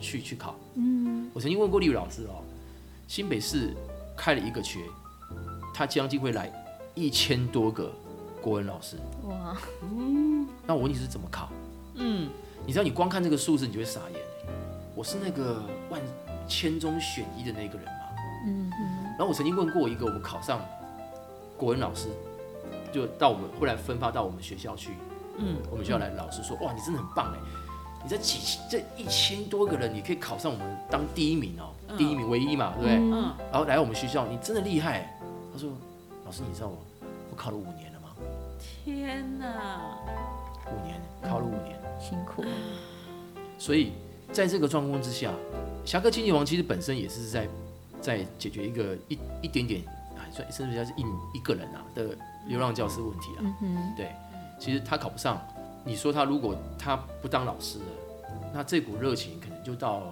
[0.00, 0.54] 去去考。
[0.74, 2.42] 嗯，我曾经问过立宇老师哦，
[3.06, 3.74] 新北市
[4.16, 4.80] 开了一个缺。
[5.74, 6.50] 他将近会来
[6.94, 7.92] 一千多个
[8.42, 8.96] 国文老师
[9.28, 11.52] 哇，嗯，那我问你是怎么考？
[11.94, 12.28] 嗯，
[12.66, 14.20] 你知道你光看这个数字你就会傻眼，
[14.96, 16.00] 我是那个万
[16.48, 17.92] 千中选一的那个人吗？
[18.46, 19.04] 嗯嗯。
[19.10, 20.60] 然后我曾经问过一个我们考上
[21.56, 22.08] 国文老师，
[22.92, 24.94] 就到我们后来分发到我们学校去，
[25.36, 27.38] 嗯，我们学校来的老师说，哇，你真的很棒哎，
[28.02, 32.96] 你这几这一千多个人，你可以考上我们当第一名哦，第一名唯一嘛，对不对？
[32.96, 33.34] 嗯。
[33.50, 35.14] 然后来我们学校，你真的厉害。
[35.52, 35.70] 他说
[36.24, 36.78] ：“老师，你知道我
[37.30, 38.08] 我考了五年了吗？
[38.84, 39.98] 天哪，
[40.66, 42.44] 五年考了五年，辛苦。
[43.58, 43.92] 所以
[44.32, 45.32] 在这个状况之下，
[45.84, 47.48] 侠客经济王其实本身也是在
[48.00, 49.82] 在解决一个一一点点
[50.16, 51.02] 啊，算甚至叫是一
[51.36, 53.56] 一个人啊的流浪教师问题啊。
[53.60, 54.12] 嗯、对，
[54.60, 55.42] 其实他考不上，
[55.88, 57.84] 你说他如果他不当老师了，
[58.52, 60.02] 那这股热情可能就到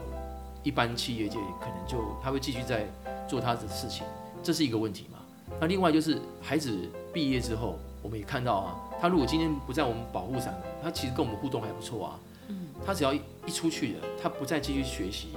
[0.63, 2.87] 一般企业界，可能就他会继续在
[3.29, 4.07] 做他的事情，
[4.43, 5.19] 这是一个问题嘛。”
[5.61, 6.75] 那另外就是孩子
[7.13, 12.21] 毕业之后，我们也看到啊，他如果今天不在我们保护伞，他其实跟我们互动还不错啊。
[12.49, 12.69] 嗯。
[12.87, 13.21] 他只要一
[13.53, 15.29] 出去了，他不再继续学习，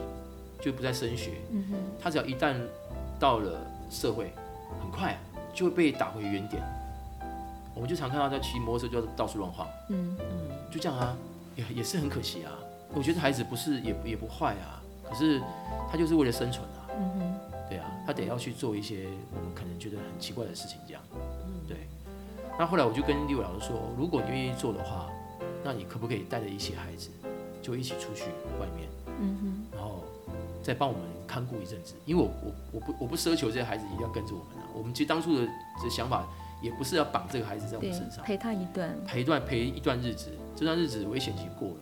[0.62, 1.32] 就不再升学。
[2.02, 2.56] 他只要一旦
[3.20, 3.60] 到了
[3.92, 4.32] 社会，
[4.82, 5.20] 很快
[5.54, 6.64] 就会被打回原点。
[7.80, 9.66] 我们就常看到他骑摩托车就到处乱晃。
[9.88, 10.52] 嗯嗯。
[10.70, 11.16] 就这样啊，
[11.56, 12.52] 也也是很可惜啊。
[12.94, 15.42] 我觉得孩子不是也也不坏啊，可是
[15.90, 16.92] 他就是为了生存啊。
[16.98, 17.36] 嗯哼。
[17.70, 21.02] 对啊，他得要去做一些我们可能觉得很奇怪的事情，这样。
[21.70, 21.88] 对。
[22.60, 25.08] 那后来我就跟立伟老师说，如果你愿意做的话，
[25.64, 27.10] 那你可不可以带着一些孩子，
[27.62, 28.24] 就就一起出去
[28.60, 28.90] 外面，
[29.22, 29.38] 嗯
[29.72, 30.04] 哼，然后
[30.64, 31.94] 再帮我们看顾一阵子。
[32.06, 34.68] 因为我我我不我不奢求这些孩子一定要跟着我们啊。
[34.74, 35.48] 我们其实当初的
[35.80, 36.28] 这想法
[36.62, 40.28] 也不是要绑这个孩子在我们身上，陪他一段，陪一段陪一段日子。
[40.56, 41.76] 这段日子危险期过了，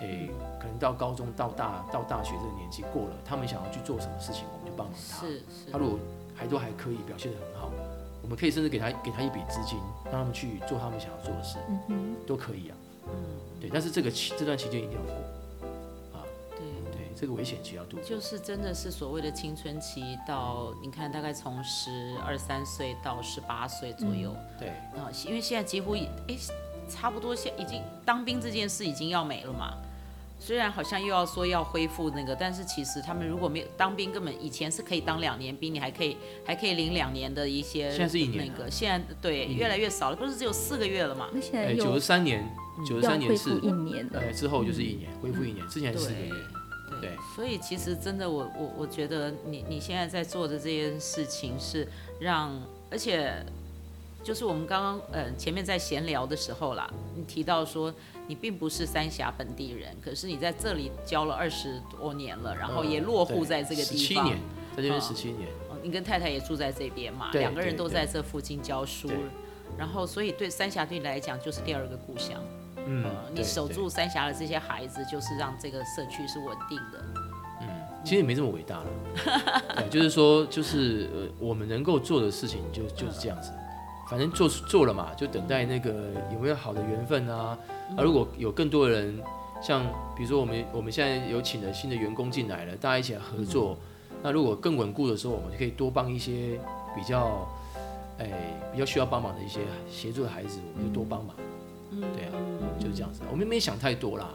[0.00, 0.28] 诶，
[0.60, 5.26] 可能到高中到大到大学这个年纪过了，他们想要去做什么事情，我们就帮忙他。
[5.26, 5.72] 是是。
[5.72, 5.98] 他如果
[6.34, 7.70] 还都还可以表现得很好，
[8.22, 12.76] 我们可以甚至给他给他一笔资金，让他们去做他们想要做的事，嗯哼，都可以啊。
[13.08, 13.12] 嗯，
[13.58, 13.70] 对。
[13.72, 15.14] 但是这个期这段期间一定要过
[17.20, 18.04] 这个危险期要度过。
[18.04, 24.34] 就是真的是所谓的青春期到你看大概从十二三岁到十八岁左右。
[24.34, 24.68] 嗯、对。
[24.98, 26.36] 啊，因为现在几乎哎
[26.88, 29.74] 差不多现已经当兵这件事已经要没了嘛。
[30.42, 36.16] 虽然好像又要说要恢复那个，但是其实他们如果没有当兵，根本以前是可以当两年兵，你还可以
[36.46, 37.90] 还可以领两年的一些。
[37.90, 38.46] 现在是一年。
[38.46, 41.28] 那个现在对越来越少了，不是只有四个月了嘛？
[41.30, 42.50] 那现在九十三年，
[42.88, 46.32] 九十三年是一年的，呃，之后就是一年，恢复一年，之前是四个月。
[47.00, 47.10] 对。
[47.34, 51.86] 所以其实真的，我我我觉得你你现在在做的这件事情是
[52.20, 53.44] 让，而且
[54.22, 57.92] 就是我们刚刚呃前面在闲聊的时候啦，你提到说。
[58.28, 63.96] 你并不是三峡本地人，可是你在这里教了二十多年了，然后也落户在这个地方。
[63.96, 64.38] 十七年，
[64.76, 65.48] 在这边十七年。
[65.68, 67.32] 哦，你跟太太也住在这边嘛？
[67.32, 69.10] 两个人都在这附近教书，
[69.76, 72.40] 然后所以对三峡对你来讲就是第二个故乡。
[72.92, 77.00] 嗯，你守住三峡的这些孩子，就是让这个社区是稳定的。
[77.62, 77.68] 嗯，
[78.02, 78.86] 其实也没这么伟大了。
[79.76, 83.52] 对，就是说，就是呃，我们能够做的事情就就是这样子。
[84.08, 87.56] 反正做做了嘛，就等待那个有没有好的缘分啊。
[87.96, 89.22] 啊，如果有更多的人，
[89.62, 89.84] 像
[90.16, 93.78] 比如说我们我们现在有请了新的员工进来了，大家一起来合作。
[94.20, 96.58] 那如果更稳固的时候，我们就可以多帮一些
[96.92, 97.48] 比较，
[98.18, 98.28] 哎，
[98.72, 101.36] 比较需要帮忙的一些协助的孩子，我们就多帮忙。
[101.92, 102.32] 嗯，对啊，
[102.80, 103.20] 就是这样子。
[103.30, 104.28] 我们没想太多啦。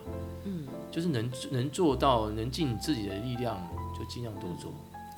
[0.46, 3.58] 嗯，就是能能做到，能尽自己的力量，
[3.98, 4.72] 就尽量多做。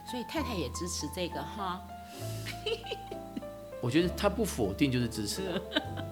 [0.10, 1.82] 所以太太也支持这个哈。
[3.82, 5.62] 我觉得他不否定就是支持，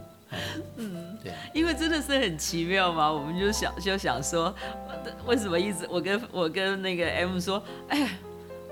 [0.77, 4.53] 嗯，对，因为真的是很奇妙嘛，我们就想就想说，
[5.25, 8.09] 为什么一直我跟我跟那个 M 说，哎。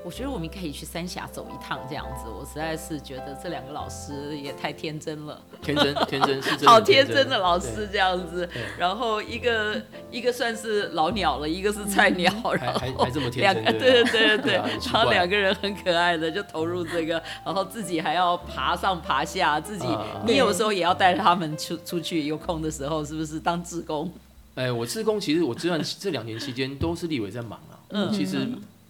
[0.06, 8.48] 我觉得我们可以去三峡走一趟，这样子，我实在是觉得这两个老师也太天真了，天真天真是真的，好天真的老师这样子。
[8.78, 9.82] 然后一个
[10.12, 19.88] 一个算是老鸟了，一个是菜鸟，然后还还这么天真，对对对对，然后两个人很可爱的就投入这个，然后自己还要爬上爬下，自己
[20.28, 24.12] 你有时候也要带着他们出出去，有空的时候是不是当志工？
[24.56, 28.46] 哎，我志工其实我这段这两年期间都是立伟在忙啊，嗯，其实。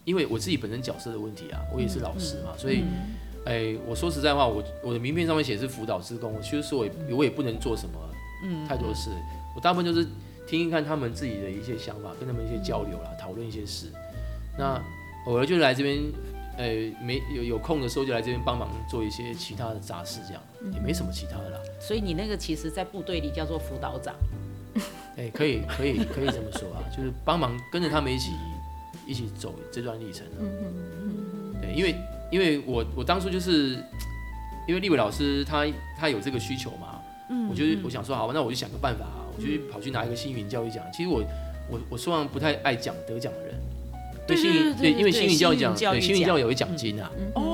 [0.06, 2.84] 因为我自己本身角色的问题啊，我也是老师嘛，所以，
[3.46, 7.96] 哎，我说实在话，我我的名片上面写是辅导职工，其实我也我也不能做什么
[8.68, 9.10] 太多事，
[9.56, 10.08] 我大部分就是
[10.48, 13.88] 听一看他们自己的一些想法，跟他们一些交流啦，讨论一些事。
[14.58, 14.82] 那
[15.26, 15.98] 偶尔就来这边，
[16.58, 20.44] 哎，没有有空的时候就来这边帮忙做一些其他的杂事，这样
[20.74, 21.60] 也没什么其他的啦。
[21.80, 24.14] 所以你那个其实，在部队里叫做辅导长。
[25.16, 28.32] 哎，可以可以可以这么说啊，就是帮忙跟着他们一起。
[29.08, 31.96] 一起走这段历程，嗯对，因为
[32.32, 33.78] 因为我我当初就是
[34.68, 35.66] 因为立伟老师他
[35.98, 37.02] 他有这个需求嘛，
[37.50, 40.84] 我就我想说好吧，那我就想个办法，我就跑去拿一个星云教育奖。
[40.94, 41.24] 其实我
[41.70, 43.56] 我我虽然不太爱讲得奖的人，
[44.28, 47.53] 对星云对，因为星云教育奖对星云教育有一奖金啊，哦。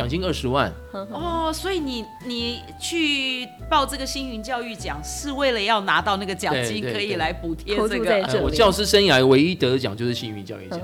[0.00, 8.40] 奖金二十万哦，所以你你去报这个星云教育奖，是为了要拿到那个奖金，可以来补贴这个。
[8.42, 10.80] 我教师生涯唯一得奖就是星云教育奖。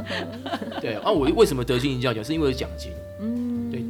[0.82, 2.22] 对啊，我为什么得星云教育奖？
[2.22, 2.92] 是因为有奖金。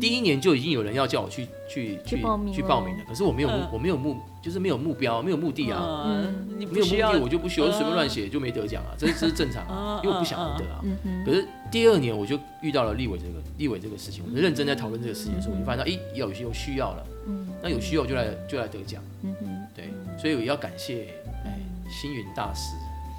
[0.00, 2.16] 第一年就已经有人要叫我去去去
[2.52, 6.04] 去报名了，可是我没有我没有目，就是没有目标，没有目的啊。
[6.06, 10.82] 嗯，没有目的，我就不学，我随便乱写就没得奖啊，这是这是正常啊，因为我不想得啊。
[11.24, 17.06] 可是第二年我就遇到了立委这个立委这个事情，我们认真在讨论这个事情的时候，我就发现到，哎，有有需要了。
[17.28, 19.02] 嗯，那有需要就来就来得奖。
[19.22, 19.34] 嗯，
[19.74, 21.08] 对，所以我要感谢
[21.44, 22.76] 哎星云大师，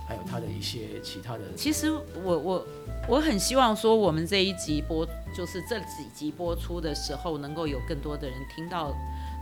[0.08, 1.42] 还有他的一些其他的。
[1.56, 2.68] 其实我我
[3.10, 5.06] 我很希望说，我们这一集播
[5.36, 8.96] 就是这几集播出的时候，能够有更多的人听到。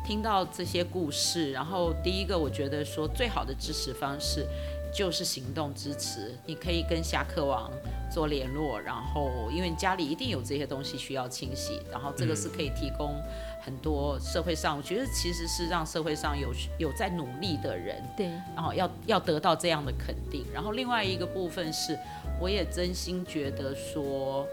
[0.08, 4.46] 听到这些故事，然后第一个，我觉得说最好的支持方式
[4.94, 6.38] 就是行动支持。
[6.46, 7.72] 你可以跟侠客王
[8.14, 13.20] 做联络，然后因为家里一定有这些东西需要清洗，然后这个是可以提供
[13.66, 20.46] 很多社会上，我觉得其实是让社会上有有在努力的人，对，然后要要得到这样的肯定。
[20.54, 21.98] 然后另外一个部分是，
[22.40, 24.46] 我也真心觉得说，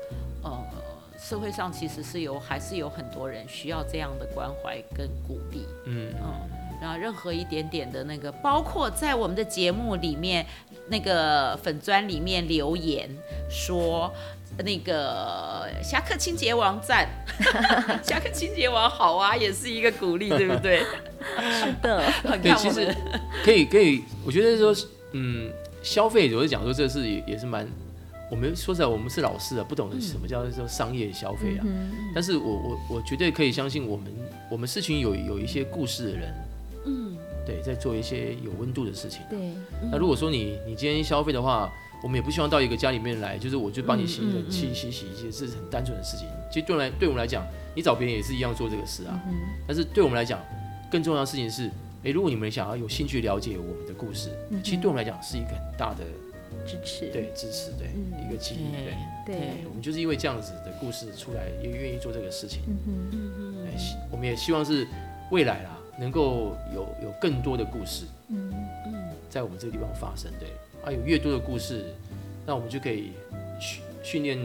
[0.42, 0.58] 呃。
[1.18, 5.64] 社会上其实是有，还是有很多人需要这样的关怀跟鼓励。
[5.86, 6.50] 嗯嗯，
[6.80, 10.44] 然后任何一点点的那个，包括在我们的节目里面
[10.88, 13.08] 那个粉砖里面留言
[13.48, 14.12] 说
[14.58, 17.08] 那个侠客清洁王赞，
[18.02, 20.82] 侠客清洁王好啊，也是一个鼓励，对不对？
[21.50, 22.02] 是的，
[22.42, 22.94] 对，其实
[23.44, 25.50] 可以可以，我觉得说，嗯，
[25.82, 27.66] 消费有的讲说这是也也是蛮。
[28.30, 31.64] 我们说实在，我们是老师啊，不懂得什么叫做商业消费啊。
[31.66, 34.06] 嗯、但是我我我绝对可以相信，我们
[34.50, 36.34] 我们事情有有一些故事的人，
[36.86, 39.26] 嗯，对，在做一些有温度的事情、啊。
[39.28, 39.38] 对。
[39.90, 41.70] 那如果说你你今天消费的话，
[42.02, 46.26] 我们也不希望到一个家里面来，就是我就帮你洗冷气、洗洗衣机，这是很单纯的事情。
[46.50, 49.20] 其实对来对我们来讲，你找别人也是一样做这个事啊。
[49.28, 49.34] 嗯、
[49.66, 50.40] 但是对我们来讲，
[50.90, 51.70] 更重要的事情是，
[52.04, 56.04] 哎，如果你们想要有兴趣了解我们的故事，嗯、其实对我们来讲是一个很大的。
[56.66, 58.94] 支持对支持对、嗯、一个记忆对
[59.26, 62.60] 对，对，我们就是因为这样子的故事出来，也愿意做这个事情。
[62.68, 64.86] 嗯嗯嗯哼，我们也希望是
[65.30, 68.52] 未来啦，能够有有更多的故事，嗯
[68.86, 68.94] 嗯，
[69.28, 70.30] 在我们这个地方发生。
[70.38, 70.50] 对，
[70.84, 71.84] 啊，有越多的故事，
[72.46, 73.12] 那我们就可以
[73.60, 74.38] 训训练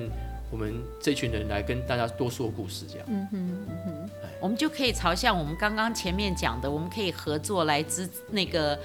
[0.51, 3.07] 我们这群人来跟大家多说故事，这样。
[3.09, 4.09] 嗯哼嗯哼，
[4.39, 8.77] 我们就可以朝向我们刚刚前面讲的，我们可以合作来资那个。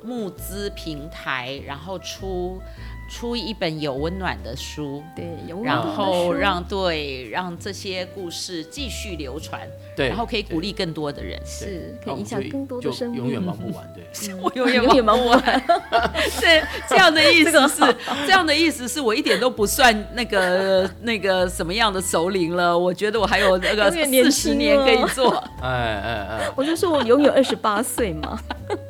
[0.00, 2.62] 募资平台，然后出
[3.08, 15.40] 出一本有温暖的书，对，有温暖，然后让对让这些故事继续流传，对，然后可以鼓励更多的人，是可以影响更多的生命，永远忙不完，对， 我永远忙不完，
[16.38, 17.96] 对，这样的意思是，
[18.26, 25.30] 这样的意思是我一点都不算那个 那个什么样的首领了，我觉得我还有那个四十年可以做，
[25.62, 28.38] 哎哎哎，我就说我永远二十八岁嘛，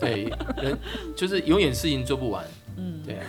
[0.01, 0.29] 对，
[0.61, 0.77] 人
[1.17, 2.45] 就是永远事情做不完，
[2.77, 3.23] 嗯，对啊。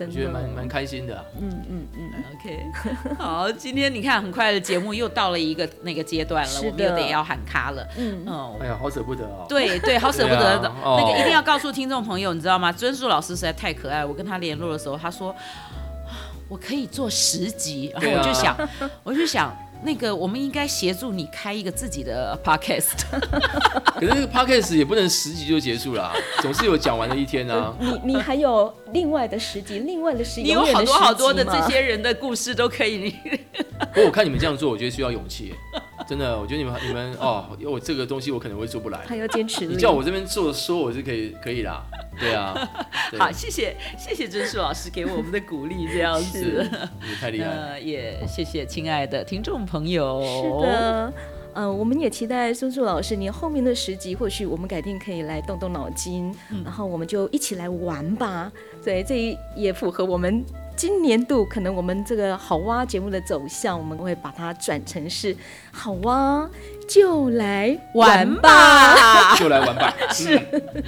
[0.00, 2.66] 我觉得蛮蛮开心的，嗯嗯嗯，OK，
[3.16, 8.24] 好，今天你看很快的节目又到了一个那个阶段了，我们又得要喊卡了，嗯。
[8.26, 10.58] 嗯，哎呀，好舍不得哦，对对，好舍不得。
[10.58, 12.72] 的，那个一定要告诉听众朋友，你知道吗？
[12.72, 15.34] 尊树老师实在太可爱，我跟他联络的时候，他说
[16.48, 18.56] 我可以做十集，然后我就想，
[19.04, 19.56] 我就想。
[19.84, 23.02] 那个，我们应该协助你开一个自己的 podcast。
[23.94, 27.74] 可是那个 podcast 也不能十集就结束了，总是有讲完的一天啊。
[27.78, 33.14] 你你还有另外的十集，另外的十集，你有好多好多的这些人的故事都可以。
[33.92, 35.54] 不过我看你们这样做，我觉得需要勇气。
[36.06, 39.64] 真的，我觉得你们你们哦，因为我这个东西我可能会做不来，还要坚持。
[39.64, 41.82] 你叫我这边做说，我是可以可以啦，
[42.18, 42.54] 对啊。
[43.10, 46.66] 对好，谢谢谢谢尊树老师给我们的鼓励，这样子，
[47.00, 47.80] 你太厉害了。
[47.80, 50.22] 也谢谢亲爱的听众朋友。
[50.22, 51.12] 是的，
[51.54, 58.50] 嗯、呃，我们也期待孙树老师，您后面的十集，或许我们改天可以来动动脑筋，嗯、然后我们就一起来玩吧。
[58.82, 60.44] 对，这也符合我们。
[60.76, 65.34] 今年度可能我们这个好哇节目的走向，我们会把它转成是
[65.76, 66.48] 好哇
[66.86, 70.38] 就来玩吧， 就来玩吧，是，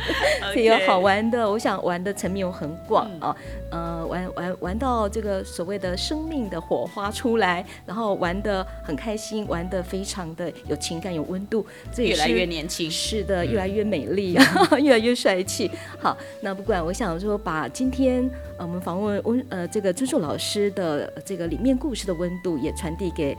[0.55, 1.51] 也有好玩的。
[1.51, 3.34] 我想玩的层面有很广啊，
[3.70, 14.39] 呃，玩玩玩到这个所谓的生命的火花出来，然后玩的很开心，玩的非常的有情感、有温度，这也是越来越年轻，是的，越来越美丽，
[14.78, 15.70] 越来越帅气。
[15.99, 18.22] 好，那不管我想说，把今天
[18.59, 19.66] 呃我们访问温呃。
[19.68, 23.37] 这个尊树老师的这个里面故事的温度也传递给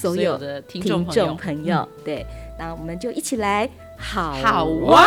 [0.00, 1.34] 所有的听众朋友。
[1.34, 2.26] 朋友嗯、对，
[2.58, 5.02] 那我们就一起来好好哇，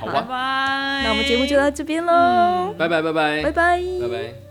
[0.00, 1.02] 好哇， 拜拜。
[1.04, 3.42] 那我们节目就到这边喽，拜拜拜拜。
[3.42, 3.82] 拜拜。
[4.00, 4.49] 拜拜。